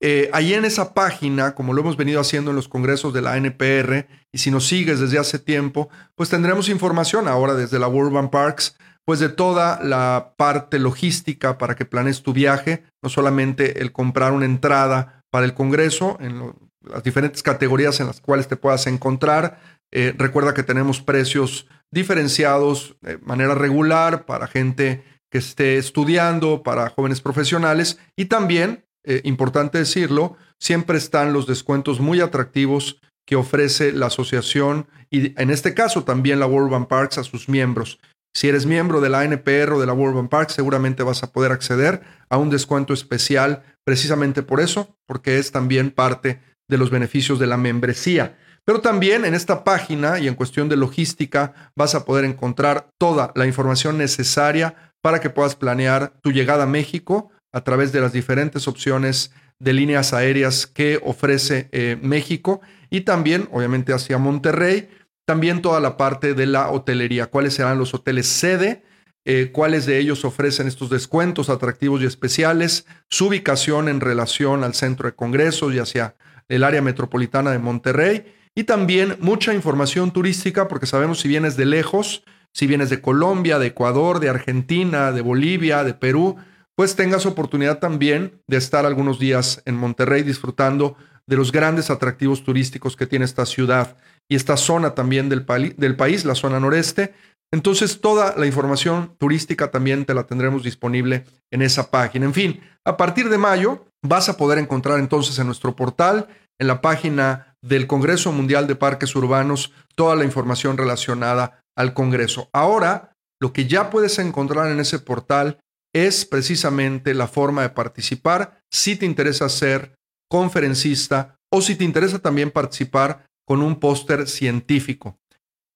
Eh, 0.03 0.31
ahí 0.33 0.55
en 0.55 0.65
esa 0.65 0.95
página, 0.95 1.53
como 1.53 1.73
lo 1.73 1.81
hemos 1.81 1.95
venido 1.95 2.19
haciendo 2.19 2.49
en 2.49 2.55
los 2.55 2.67
congresos 2.67 3.13
de 3.13 3.21
la 3.21 3.37
NPR, 3.37 4.07
y 4.33 4.39
si 4.39 4.49
nos 4.49 4.67
sigues 4.67 4.99
desde 4.99 5.19
hace 5.19 5.37
tiempo, 5.37 5.89
pues 6.15 6.29
tendremos 6.29 6.69
información 6.69 7.27
ahora 7.27 7.53
desde 7.53 7.77
la 7.77 7.87
Urban 7.87 8.31
Parks 8.31 8.75
pues 9.05 9.19
de 9.19 9.29
toda 9.29 9.79
la 9.83 10.33
parte 10.37 10.79
logística 10.79 11.57
para 11.57 11.75
que 11.75 11.85
planes 11.85 12.21
tu 12.23 12.33
viaje, 12.33 12.83
no 13.01 13.09
solamente 13.09 13.81
el 13.81 13.91
comprar 13.91 14.31
una 14.31 14.45
entrada 14.45 15.20
para 15.31 15.45
el 15.45 15.55
Congreso 15.55 16.17
en 16.19 16.53
las 16.81 17.03
diferentes 17.03 17.41
categorías 17.41 17.99
en 17.99 18.07
las 18.07 18.21
cuales 18.21 18.47
te 18.47 18.57
puedas 18.57 18.85
encontrar. 18.85 19.59
Eh, 19.91 20.13
recuerda 20.17 20.53
que 20.53 20.63
tenemos 20.63 21.01
precios 21.01 21.67
diferenciados 21.89 22.95
de 23.01 23.17
manera 23.17 23.55
regular 23.55 24.25
para 24.25 24.47
gente 24.47 25.03
que 25.31 25.39
esté 25.39 25.77
estudiando, 25.77 26.61
para 26.61 26.89
jóvenes 26.89 27.21
profesionales 27.21 27.97
y 28.15 28.25
también, 28.25 28.85
eh, 29.03 29.21
importante 29.23 29.77
decirlo, 29.77 30.37
siempre 30.59 30.97
están 30.97 31.33
los 31.33 31.47
descuentos 31.47 31.99
muy 31.99 32.19
atractivos 32.21 33.01
que 33.25 33.35
ofrece 33.35 33.93
la 33.93 34.07
asociación 34.07 34.87
y 35.09 35.39
en 35.41 35.49
este 35.49 35.73
caso 35.73 36.03
también 36.03 36.39
la 36.39 36.47
World 36.47 36.71
Bank 36.71 36.87
Parks 36.87 37.17
a 37.17 37.23
sus 37.23 37.47
miembros. 37.47 37.99
Si 38.33 38.47
eres 38.47 38.65
miembro 38.65 39.01
de 39.01 39.09
la 39.09 39.25
NPR 39.25 39.73
o 39.73 39.79
de 39.79 39.85
la 39.85 39.93
World 39.93 40.15
Bank 40.15 40.29
Park, 40.29 40.49
seguramente 40.51 41.03
vas 41.03 41.21
a 41.23 41.31
poder 41.31 41.51
acceder 41.51 42.01
a 42.29 42.37
un 42.37 42.49
descuento 42.49 42.93
especial 42.93 43.63
precisamente 43.83 44.41
por 44.41 44.61
eso, 44.61 44.95
porque 45.05 45.37
es 45.37 45.51
también 45.51 45.91
parte 45.91 46.39
de 46.69 46.77
los 46.77 46.89
beneficios 46.89 47.39
de 47.39 47.47
la 47.47 47.57
membresía. 47.57 48.37
Pero 48.63 48.79
también 48.79 49.25
en 49.25 49.33
esta 49.33 49.63
página 49.63 50.19
y 50.19 50.27
en 50.27 50.35
cuestión 50.35 50.69
de 50.69 50.77
logística 50.77 51.71
vas 51.75 51.93
a 51.95 52.05
poder 52.05 52.23
encontrar 52.25 52.87
toda 52.97 53.31
la 53.35 53.45
información 53.45 53.97
necesaria 53.97 54.75
para 55.01 55.19
que 55.19 55.29
puedas 55.29 55.55
planear 55.55 56.13
tu 56.21 56.31
llegada 56.31 56.63
a 56.63 56.67
México 56.67 57.31
a 57.51 57.61
través 57.61 57.91
de 57.91 57.99
las 57.99 58.13
diferentes 58.13 58.67
opciones 58.67 59.31
de 59.59 59.73
líneas 59.73 60.13
aéreas 60.13 60.67
que 60.67 60.99
ofrece 61.03 61.69
eh, 61.71 61.97
México 62.01 62.61
y 62.89 63.01
también, 63.01 63.49
obviamente, 63.51 63.93
hacia 63.93 64.17
Monterrey 64.17 64.89
también 65.31 65.61
toda 65.61 65.79
la 65.79 65.95
parte 65.95 66.33
de 66.33 66.45
la 66.45 66.69
hotelería, 66.71 67.27
cuáles 67.27 67.53
serán 67.53 67.77
los 67.77 67.93
hoteles 67.93 68.27
sede, 68.27 68.83
eh, 69.23 69.51
cuáles 69.53 69.85
de 69.85 69.97
ellos 69.97 70.25
ofrecen 70.25 70.67
estos 70.67 70.89
descuentos 70.89 71.49
atractivos 71.49 72.01
y 72.01 72.05
especiales, 72.05 72.85
su 73.09 73.27
ubicación 73.27 73.87
en 73.87 74.01
relación 74.01 74.65
al 74.65 74.73
centro 74.73 75.07
de 75.07 75.15
congresos 75.15 75.73
y 75.73 75.79
hacia 75.79 76.17
del 76.49 76.65
área 76.65 76.81
metropolitana 76.81 77.51
de 77.51 77.59
Monterrey. 77.59 78.25
Y 78.55 78.65
también 78.65 79.15
mucha 79.21 79.53
información 79.53 80.11
turística 80.11 80.67
porque 80.67 80.85
sabemos 80.85 81.21
si 81.21 81.29
vienes 81.29 81.55
de 81.55 81.63
lejos, 81.63 82.25
si 82.51 82.67
vienes 82.67 82.89
de 82.89 82.99
Colombia, 82.99 83.57
de 83.57 83.67
Ecuador, 83.67 84.19
de 84.19 84.27
Argentina, 84.27 85.13
de 85.13 85.21
Bolivia, 85.21 85.85
de 85.85 85.93
Perú, 85.93 86.35
pues 86.75 86.97
tengas 86.97 87.25
oportunidad 87.25 87.79
también 87.79 88.41
de 88.47 88.57
estar 88.57 88.85
algunos 88.85 89.17
días 89.17 89.61
en 89.63 89.75
Monterrey 89.75 90.23
disfrutando 90.23 90.97
de 91.27 91.35
los 91.35 91.51
grandes 91.51 91.89
atractivos 91.89 92.43
turísticos 92.43 92.95
que 92.95 93.07
tiene 93.07 93.25
esta 93.25 93.45
ciudad 93.45 93.97
y 94.29 94.35
esta 94.35 94.57
zona 94.57 94.95
también 94.95 95.29
del, 95.29 95.45
país, 95.45 96.25
la 96.25 96.35
zona 96.35 96.59
noreste. 96.59 97.13
Entonces, 97.53 97.99
toda 97.99 98.35
la 98.37 98.45
información 98.45 99.15
turística 99.17 99.71
también 99.71 100.05
te 100.05 100.13
la 100.13 100.25
tendremos 100.25 100.63
disponible 100.63 101.25
en 101.51 101.61
esa 101.61 101.91
página. 101.91 102.25
En 102.25 102.33
fin, 102.33 102.61
a 102.85 102.95
partir 102.97 103.29
de 103.29 103.37
mayo 103.37 103.85
vas 104.03 104.29
a 104.29 104.37
poder 104.37 104.57
encontrar 104.57 104.99
entonces 104.99 105.37
en 105.37 105.47
nuestro 105.47 105.75
portal, 105.75 106.27
en 106.59 106.67
la 106.67 106.81
página 106.81 107.57
del 107.61 107.87
Congreso 107.87 108.31
Mundial 108.31 108.67
de 108.67 108.75
Parques 108.75 109.15
Urbanos, 109.15 109.73
toda 109.95 110.15
la 110.15 110.23
información 110.23 110.77
relacionada 110.77 111.63
al 111.75 111.93
Congreso. 111.93 112.49
Ahora, 112.53 113.13
lo 113.41 113.53
que 113.53 113.67
ya 113.67 113.89
puedes 113.89 114.17
encontrar 114.19 114.71
en 114.71 114.79
ese 114.79 114.99
portal 114.99 115.59
es 115.93 116.25
precisamente 116.25 117.13
la 117.13 117.27
forma 117.27 117.63
de 117.63 117.69
participar 117.69 118.61
si 118.71 118.95
te 118.95 119.05
interesa 119.05 119.49
ser 119.49 119.95
conferencista 120.31 121.35
o 121.51 121.61
si 121.61 121.75
te 121.75 121.83
interesa 121.83 122.19
también 122.19 122.51
participar 122.51 123.25
con 123.45 123.61
un 123.61 123.81
póster 123.81 124.29
científico. 124.29 125.19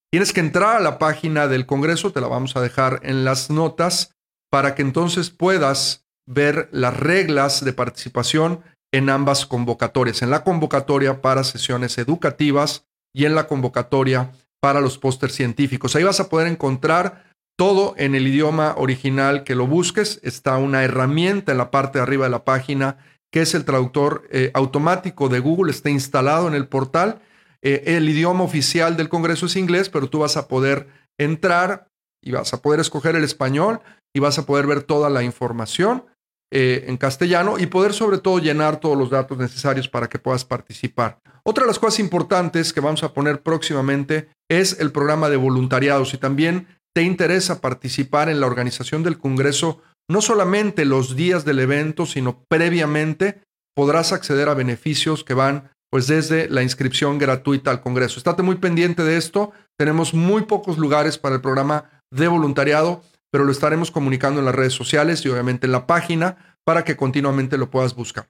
Tienes 0.10 0.32
que 0.32 0.40
entrar 0.40 0.78
a 0.78 0.80
la 0.80 0.98
página 0.98 1.50
del 1.50 1.66
Congreso, 1.66 2.14
te 2.14 2.22
la 2.22 2.28
vamos 2.28 2.56
a 2.56 2.62
dejar 2.62 3.02
en 3.04 3.26
las 3.26 3.50
notas, 3.50 4.16
para 4.50 4.74
que 4.74 4.82
entonces 4.82 5.30
puedas 5.30 6.06
ver 6.26 6.70
las 6.72 6.98
reglas 6.98 7.66
de 7.66 7.74
participación 7.74 8.62
en 8.94 9.10
ambas 9.10 9.46
convocatorias, 9.46 10.22
en 10.22 10.30
la 10.30 10.46
convocatoria 10.46 11.22
para 11.22 11.44
sesiones 11.44 11.98
educativas 11.98 12.86
y 13.14 13.26
en 13.26 13.36
la 13.36 13.48
convocatoria 13.48 14.32
para 14.62 14.80
los 14.80 14.98
pósters 14.98 15.34
científicos. 15.34 15.98
Ahí 15.98 16.04
vas 16.04 16.22
a 16.22 16.30
poder 16.30 16.48
encontrar 16.48 17.26
todo 17.58 17.94
en 17.98 18.16
el 18.16 18.28
idioma 18.28 18.76
original 18.78 19.44
que 19.44 19.56
lo 19.56 19.68
busques. 19.68 20.22
Está 20.24 20.56
una 20.58 20.86
herramienta 20.86 21.52
en 21.52 21.58
la 21.58 21.72
parte 21.72 22.00
de 22.00 22.04
arriba 22.04 22.26
de 22.26 22.32
la 22.32 22.46
página 22.46 22.98
que 23.36 23.42
es 23.42 23.54
el 23.54 23.66
traductor 23.66 24.26
eh, 24.32 24.50
automático 24.54 25.28
de 25.28 25.42
Google, 25.42 25.70
está 25.70 25.90
instalado 25.90 26.48
en 26.48 26.54
el 26.54 26.70
portal. 26.70 27.20
Eh, 27.62 27.84
el 27.86 28.08
idioma 28.08 28.46
oficial 28.46 28.96
del 28.96 29.10
Congreso 29.10 29.48
es 29.48 29.58
inglés, 29.58 29.90
pero 29.90 30.10
tú 30.10 30.20
vas 30.20 30.38
a 30.38 30.48
poder 30.48 30.88
entrar 31.18 31.90
y 32.24 32.32
vas 32.32 32.54
a 32.54 32.62
poder 32.62 32.80
escoger 32.80 33.18
el 33.18 33.26
español 33.26 33.82
y 34.16 34.22
vas 34.22 34.40
a 34.40 34.46
poder 34.46 34.68
ver 34.68 34.84
toda 34.84 35.10
la 35.10 35.22
información 35.22 36.06
eh, 36.50 36.86
en 36.88 36.96
castellano 36.96 37.60
y 37.60 37.66
poder 37.66 37.92
sobre 37.92 38.20
todo 38.20 38.40
llenar 38.40 38.80
todos 38.80 38.98
los 38.98 39.10
datos 39.10 39.38
necesarios 39.38 39.90
para 39.90 40.08
que 40.08 40.18
puedas 40.18 40.46
participar. 40.46 41.20
Otra 41.44 41.66
de 41.66 41.68
las 41.68 41.80
cosas 41.80 42.00
importantes 42.00 42.72
que 42.72 42.80
vamos 42.80 43.04
a 43.04 43.14
poner 43.14 43.42
próximamente 43.42 44.30
es 44.50 44.80
el 44.80 44.94
programa 44.94 45.28
de 45.28 45.36
voluntariado. 45.36 46.06
Si 46.06 46.18
también 46.18 46.68
te 46.96 47.02
interesa 47.02 47.60
participar 47.60 48.30
en 48.30 48.40
la 48.40 48.48
organización 48.48 49.04
del 49.04 49.18
Congreso, 49.18 49.82
no 50.10 50.22
solamente 50.22 50.86
los 50.86 51.16
días 51.16 51.46
del 51.46 51.60
evento, 51.60 52.06
sino 52.06 52.44
previamente 52.50 53.42
podrás 53.76 54.14
acceder 54.14 54.50
a 54.50 54.54
beneficios 54.54 55.24
que 55.24 55.34
van 55.34 55.72
pues 55.92 56.08
desde 56.08 56.50
la 56.50 56.64
inscripción 56.64 57.18
gratuita 57.18 57.72
al 57.72 57.82
Congreso. 57.82 58.18
Estate 58.18 58.44
muy 58.44 58.56
pendiente 58.56 59.04
de 59.04 59.18
esto. 59.18 59.52
Tenemos 59.78 60.14
muy 60.14 60.44
pocos 60.44 60.78
lugares 60.78 61.18
para 61.18 61.36
el 61.36 61.42
programa 61.42 62.02
de 62.12 62.28
voluntariado, 62.28 63.02
pero 63.32 63.46
lo 63.46 63.52
estaremos 63.52 63.92
comunicando 63.92 64.40
en 64.40 64.46
las 64.46 64.56
redes 64.56 64.74
sociales 64.74 65.24
y 65.26 65.30
obviamente 65.30 65.68
en 65.68 65.72
la 65.72 65.88
página 65.88 66.58
para 66.66 66.84
que 66.84 66.98
continuamente 66.98 67.58
lo 67.58 67.70
puedas 67.70 67.96
buscar. 67.96 68.28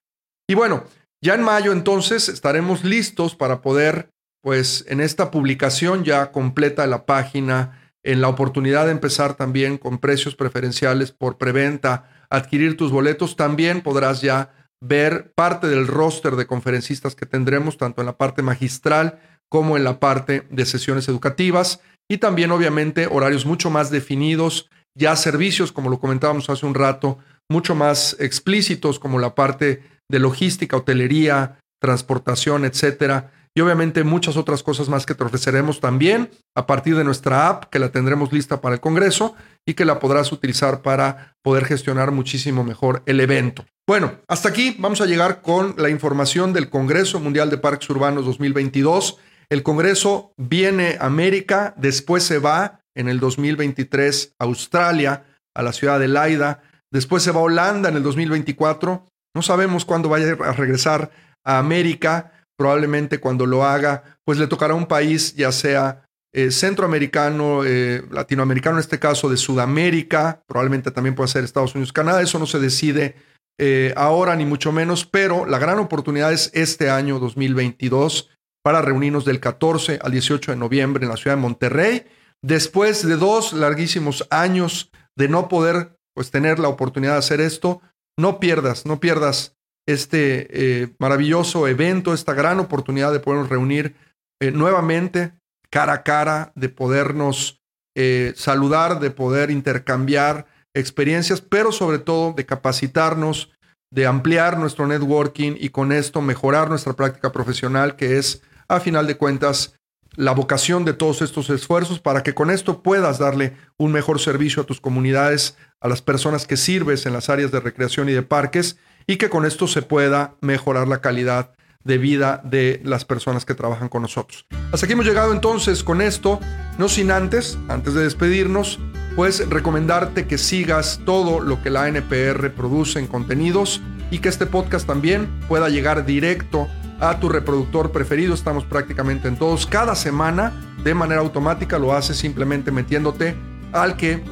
Y 0.47 0.53
bueno, 0.53 0.83
ya 1.23 1.33
en 1.33 1.43
mayo 1.43 1.71
entonces 1.71 2.29
estaremos 2.29 2.83
listos 2.83 3.35
para 3.35 3.61
poder, 3.61 4.09
pues 4.43 4.85
en 4.87 5.01
esta 5.01 5.31
publicación 5.31 6.03
ya 6.03 6.31
completa 6.31 6.85
la 6.85 7.05
página, 7.05 7.84
en 8.05 8.21
la 8.21 8.29
oportunidad 8.29 8.85
de 8.85 8.91
empezar 8.91 9.33
también 9.33 9.79
con 9.79 9.97
precios 9.97 10.35
preferenciales 10.35 11.11
por 11.11 11.39
preventa, 11.39 12.07
adquirir 12.29 12.77
tus 12.77 12.91
boletos, 12.91 13.35
también 13.35 13.81
podrás 13.81 14.21
ya 14.21 14.53
ver 14.79 15.33
parte 15.33 15.67
del 15.67 15.87
roster 15.87 16.35
de 16.35 16.45
conferencistas 16.45 17.15
que 17.15 17.25
tendremos, 17.25 17.77
tanto 17.77 18.01
en 18.01 18.05
la 18.05 18.17
parte 18.17 18.43
magistral 18.43 19.19
como 19.49 19.75
en 19.75 19.83
la 19.83 19.99
parte 19.99 20.47
de 20.51 20.65
sesiones 20.67 21.07
educativas, 21.09 21.81
y 22.07 22.19
también 22.19 22.51
obviamente 22.51 23.07
horarios 23.07 23.47
mucho 23.47 23.71
más 23.71 23.89
definidos, 23.89 24.69
ya 24.95 25.15
servicios, 25.15 25.71
como 25.71 25.89
lo 25.89 25.99
comentábamos 25.99 26.49
hace 26.51 26.67
un 26.67 26.75
rato, 26.75 27.17
mucho 27.49 27.73
más 27.73 28.15
explícitos, 28.19 28.99
como 28.99 29.17
la 29.17 29.33
parte 29.33 29.81
de 30.09 30.19
logística, 30.19 30.77
hotelería, 30.77 31.57
transportación, 31.81 32.65
etcétera, 32.65 33.31
y 33.57 33.61
obviamente 33.61 34.03
muchas 34.03 34.35
otras 34.35 34.63
cosas 34.63 34.89
más 34.89 35.05
que 35.05 35.15
te 35.15 35.23
ofreceremos 35.23 35.79
también 35.79 36.29
a 36.55 36.67
partir 36.67 36.95
de 36.97 37.05
nuestra 37.05 37.47
app 37.47 37.65
que 37.65 37.79
la 37.79 37.89
tendremos 37.89 38.33
lista 38.33 38.59
para 38.59 38.75
el 38.75 38.81
Congreso 38.81 39.35
y 39.65 39.75
que 39.75 39.85
la 39.85 39.99
podrás 39.99 40.31
utilizar 40.33 40.81
para 40.81 41.37
poder 41.41 41.65
gestionar 41.65 42.11
muchísimo 42.11 42.65
mejor 42.65 43.01
el 43.05 43.21
evento. 43.21 43.65
Bueno, 43.87 44.13
hasta 44.27 44.49
aquí 44.49 44.75
vamos 44.77 44.99
a 44.99 45.05
llegar 45.05 45.41
con 45.41 45.75
la 45.77 45.89
información 45.89 46.51
del 46.51 46.69
Congreso 46.69 47.21
Mundial 47.21 47.49
de 47.49 47.57
Parques 47.57 47.89
Urbanos 47.89 48.25
2022. 48.25 49.17
El 49.49 49.63
Congreso 49.63 50.33
viene 50.37 50.97
a 50.99 51.05
América, 51.05 51.73
después 51.77 52.23
se 52.23 52.39
va 52.39 52.81
en 52.93 53.07
el 53.07 53.21
2023 53.21 54.33
a 54.37 54.43
Australia, 54.43 55.23
a 55.55 55.63
la 55.63 55.71
ciudad 55.71 55.99
de 55.99 56.09
Laida, 56.09 56.61
después 56.91 57.23
se 57.23 57.31
va 57.31 57.39
a 57.39 57.43
Holanda 57.43 57.87
en 57.87 57.95
el 57.95 58.03
2024. 58.03 59.07
No 59.33 59.41
sabemos 59.41 59.85
cuándo 59.85 60.09
vaya 60.09 60.35
a 60.43 60.51
regresar 60.51 61.11
a 61.45 61.59
América 61.59 62.33
probablemente 62.57 63.19
cuando 63.19 63.45
lo 63.45 63.65
haga, 63.65 64.03
pues 64.23 64.37
le 64.39 64.47
tocará 64.47 64.73
un 64.73 64.87
país, 64.87 65.35
ya 65.35 65.51
sea 65.51 66.05
eh, 66.33 66.51
centroamericano, 66.51 67.63
eh, 67.65 68.03
latinoamericano 68.11 68.77
en 68.77 68.81
este 68.81 68.99
caso, 68.99 69.29
de 69.29 69.37
Sudamérica, 69.37 70.43
probablemente 70.47 70.91
también 70.91 71.15
puede 71.15 71.29
ser 71.29 71.43
Estados 71.43 71.75
Unidos, 71.75 71.93
Canadá, 71.93 72.21
eso 72.21 72.39
no 72.39 72.45
se 72.45 72.59
decide 72.59 73.15
eh, 73.57 73.93
ahora 73.95 74.35
ni 74.35 74.45
mucho 74.45 74.71
menos, 74.71 75.05
pero 75.05 75.45
la 75.45 75.59
gran 75.59 75.79
oportunidad 75.79 76.33
es 76.33 76.51
este 76.53 76.89
año 76.89 77.19
2022 77.19 78.29
para 78.63 78.81
reunirnos 78.81 79.23
del 79.23 79.39
14 79.39 79.99
al 80.01 80.11
18 80.11 80.51
de 80.51 80.57
noviembre 80.57 81.05
en 81.05 81.11
la 81.11 81.17
ciudad 81.17 81.37
de 81.37 81.41
Monterrey, 81.41 82.05
después 82.41 83.07
de 83.07 83.15
dos 83.15 83.53
larguísimos 83.53 84.27
años 84.29 84.91
de 85.15 85.29
no 85.29 85.47
poder 85.47 85.97
pues 86.13 86.31
tener 86.31 86.59
la 86.59 86.67
oportunidad 86.67 87.13
de 87.13 87.19
hacer 87.19 87.39
esto, 87.39 87.81
no 88.17 88.39
pierdas, 88.39 88.85
no 88.85 88.99
pierdas 88.99 89.55
este 89.87 90.47
eh, 90.83 90.95
maravilloso 90.99 91.67
evento, 91.67 92.13
esta 92.13 92.33
gran 92.33 92.59
oportunidad 92.59 93.11
de 93.11 93.19
podernos 93.19 93.49
reunir 93.49 93.95
eh, 94.41 94.51
nuevamente 94.51 95.33
cara 95.69 95.93
a 95.93 96.03
cara, 96.03 96.51
de 96.55 96.69
podernos 96.69 97.61
eh, 97.95 98.33
saludar, 98.35 98.99
de 98.99 99.11
poder 99.11 99.51
intercambiar 99.51 100.47
experiencias, 100.73 101.41
pero 101.41 101.71
sobre 101.71 101.99
todo 101.99 102.33
de 102.33 102.45
capacitarnos, 102.45 103.51
de 103.91 104.05
ampliar 104.05 104.57
nuestro 104.57 104.87
networking 104.87 105.55
y 105.57 105.69
con 105.69 105.91
esto 105.91 106.21
mejorar 106.21 106.69
nuestra 106.69 106.93
práctica 106.93 107.31
profesional, 107.31 107.95
que 107.95 108.17
es, 108.17 108.41
a 108.67 108.79
final 108.79 109.07
de 109.07 109.17
cuentas, 109.17 109.75
la 110.15 110.31
vocación 110.31 110.85
de 110.85 110.93
todos 110.93 111.21
estos 111.21 111.49
esfuerzos 111.49 111.99
para 111.99 112.23
que 112.23 112.33
con 112.33 112.49
esto 112.49 112.81
puedas 112.81 113.19
darle 113.19 113.53
un 113.77 113.91
mejor 113.91 114.19
servicio 114.19 114.63
a 114.63 114.65
tus 114.65 114.81
comunidades, 114.81 115.57
a 115.81 115.87
las 115.87 116.01
personas 116.01 116.47
que 116.47 116.57
sirves 116.57 117.05
en 117.05 117.13
las 117.13 117.29
áreas 117.29 117.51
de 117.51 117.59
recreación 117.59 118.09
y 118.09 118.13
de 118.13 118.21
parques 118.21 118.77
y 119.07 119.17
que 119.17 119.29
con 119.29 119.45
esto 119.45 119.67
se 119.67 119.81
pueda 119.81 120.35
mejorar 120.41 120.87
la 120.87 121.01
calidad 121.01 121.51
de 121.83 121.97
vida 121.99 122.41
de 122.43 122.81
las 122.83 123.05
personas 123.05 123.45
que 123.45 123.53
trabajan 123.53 123.89
con 123.89 124.01
nosotros. 124.01 124.45
Hasta 124.71 124.85
aquí 124.85 124.93
hemos 124.93 125.05
llegado 125.05 125.31
entonces 125.31 125.83
con 125.83 126.01
esto, 126.01 126.39
no 126.77 126.89
sin 126.89 127.11
antes, 127.11 127.57
antes 127.69 127.93
de 127.93 128.03
despedirnos, 128.03 128.79
pues 129.15 129.47
recomendarte 129.49 130.25
que 130.25 130.37
sigas 130.37 130.99
todo 131.05 131.39
lo 131.39 131.61
que 131.61 131.69
la 131.69 131.87
NPR 131.87 132.51
produce 132.51 132.99
en 132.99 133.07
contenidos 133.07 133.81
y 134.11 134.19
que 134.19 134.29
este 134.29 134.45
podcast 134.45 134.87
también 134.87 135.29
pueda 135.47 135.69
llegar 135.69 136.05
directo 136.05 136.67
a 136.99 137.19
tu 137.19 137.29
reproductor 137.29 137.91
preferido. 137.91 138.33
Estamos 138.33 138.65
prácticamente 138.65 139.27
en 139.27 139.37
todos. 139.37 139.65
Cada 139.65 139.95
semana, 139.95 140.75
de 140.83 140.93
manera 140.93 141.21
automática, 141.21 141.77
lo 141.77 141.93
haces 141.93 142.17
simplemente 142.17 142.71
metiéndote 142.71 143.35
al 143.71 143.95
que 143.95 144.23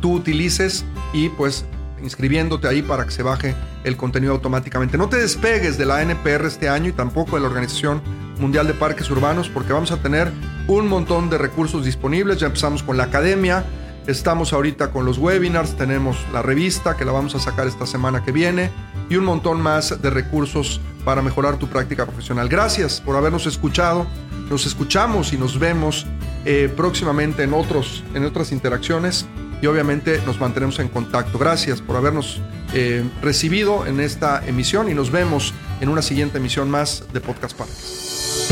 tú 0.00 0.14
utilices 0.14 0.84
y 1.12 1.28
pues 1.30 1.64
inscribiéndote 2.02 2.68
ahí 2.68 2.82
para 2.82 3.04
que 3.04 3.10
se 3.10 3.22
baje 3.22 3.54
el 3.84 3.96
contenido 3.96 4.32
automáticamente. 4.32 4.98
No 4.98 5.08
te 5.08 5.16
despegues 5.16 5.78
de 5.78 5.86
la 5.86 6.02
NPR 6.02 6.46
este 6.46 6.68
año 6.68 6.88
y 6.90 6.92
tampoco 6.92 7.36
de 7.36 7.42
la 7.42 7.48
Organización 7.48 8.02
Mundial 8.38 8.66
de 8.66 8.74
Parques 8.74 9.10
Urbanos 9.10 9.48
porque 9.48 9.72
vamos 9.72 9.92
a 9.92 9.96
tener 9.98 10.30
un 10.66 10.88
montón 10.88 11.30
de 11.30 11.38
recursos 11.38 11.84
disponibles. 11.84 12.38
Ya 12.38 12.46
empezamos 12.46 12.82
con 12.82 12.96
la 12.96 13.04
academia, 13.04 13.64
estamos 14.06 14.52
ahorita 14.52 14.90
con 14.90 15.04
los 15.04 15.18
webinars, 15.18 15.76
tenemos 15.76 16.18
la 16.32 16.42
revista 16.42 16.96
que 16.96 17.04
la 17.04 17.12
vamos 17.12 17.34
a 17.34 17.38
sacar 17.38 17.66
esta 17.66 17.86
semana 17.86 18.24
que 18.24 18.32
viene 18.32 18.70
y 19.08 19.16
un 19.16 19.24
montón 19.24 19.60
más 19.60 20.02
de 20.02 20.10
recursos 20.10 20.80
para 21.04 21.22
mejorar 21.22 21.56
tu 21.56 21.68
práctica 21.68 22.04
profesional. 22.04 22.48
Gracias 22.48 23.00
por 23.00 23.16
habernos 23.16 23.46
escuchado. 23.46 24.06
Nos 24.50 24.66
escuchamos 24.66 25.32
y 25.32 25.38
nos 25.38 25.58
vemos 25.58 26.06
eh, 26.44 26.72
próximamente 26.76 27.44
en, 27.44 27.54
otros, 27.54 28.04
en 28.14 28.24
otras 28.24 28.52
interacciones 28.52 29.26
y 29.60 29.66
obviamente 29.66 30.20
nos 30.26 30.40
mantenemos 30.40 30.78
en 30.78 30.88
contacto. 30.88 31.38
Gracias 31.38 31.80
por 31.80 31.96
habernos 31.96 32.40
eh, 32.74 33.04
recibido 33.22 33.86
en 33.86 34.00
esta 34.00 34.46
emisión 34.46 34.90
y 34.90 34.94
nos 34.94 35.10
vemos 35.10 35.54
en 35.80 35.88
una 35.88 36.02
siguiente 36.02 36.38
emisión 36.38 36.70
más 36.70 37.04
de 37.12 37.20
Podcast 37.20 37.56
Parques. 37.56 38.48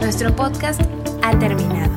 Nuestro 0.00 0.34
podcast 0.34 0.80
ha 1.22 1.38
terminado. 1.38 1.92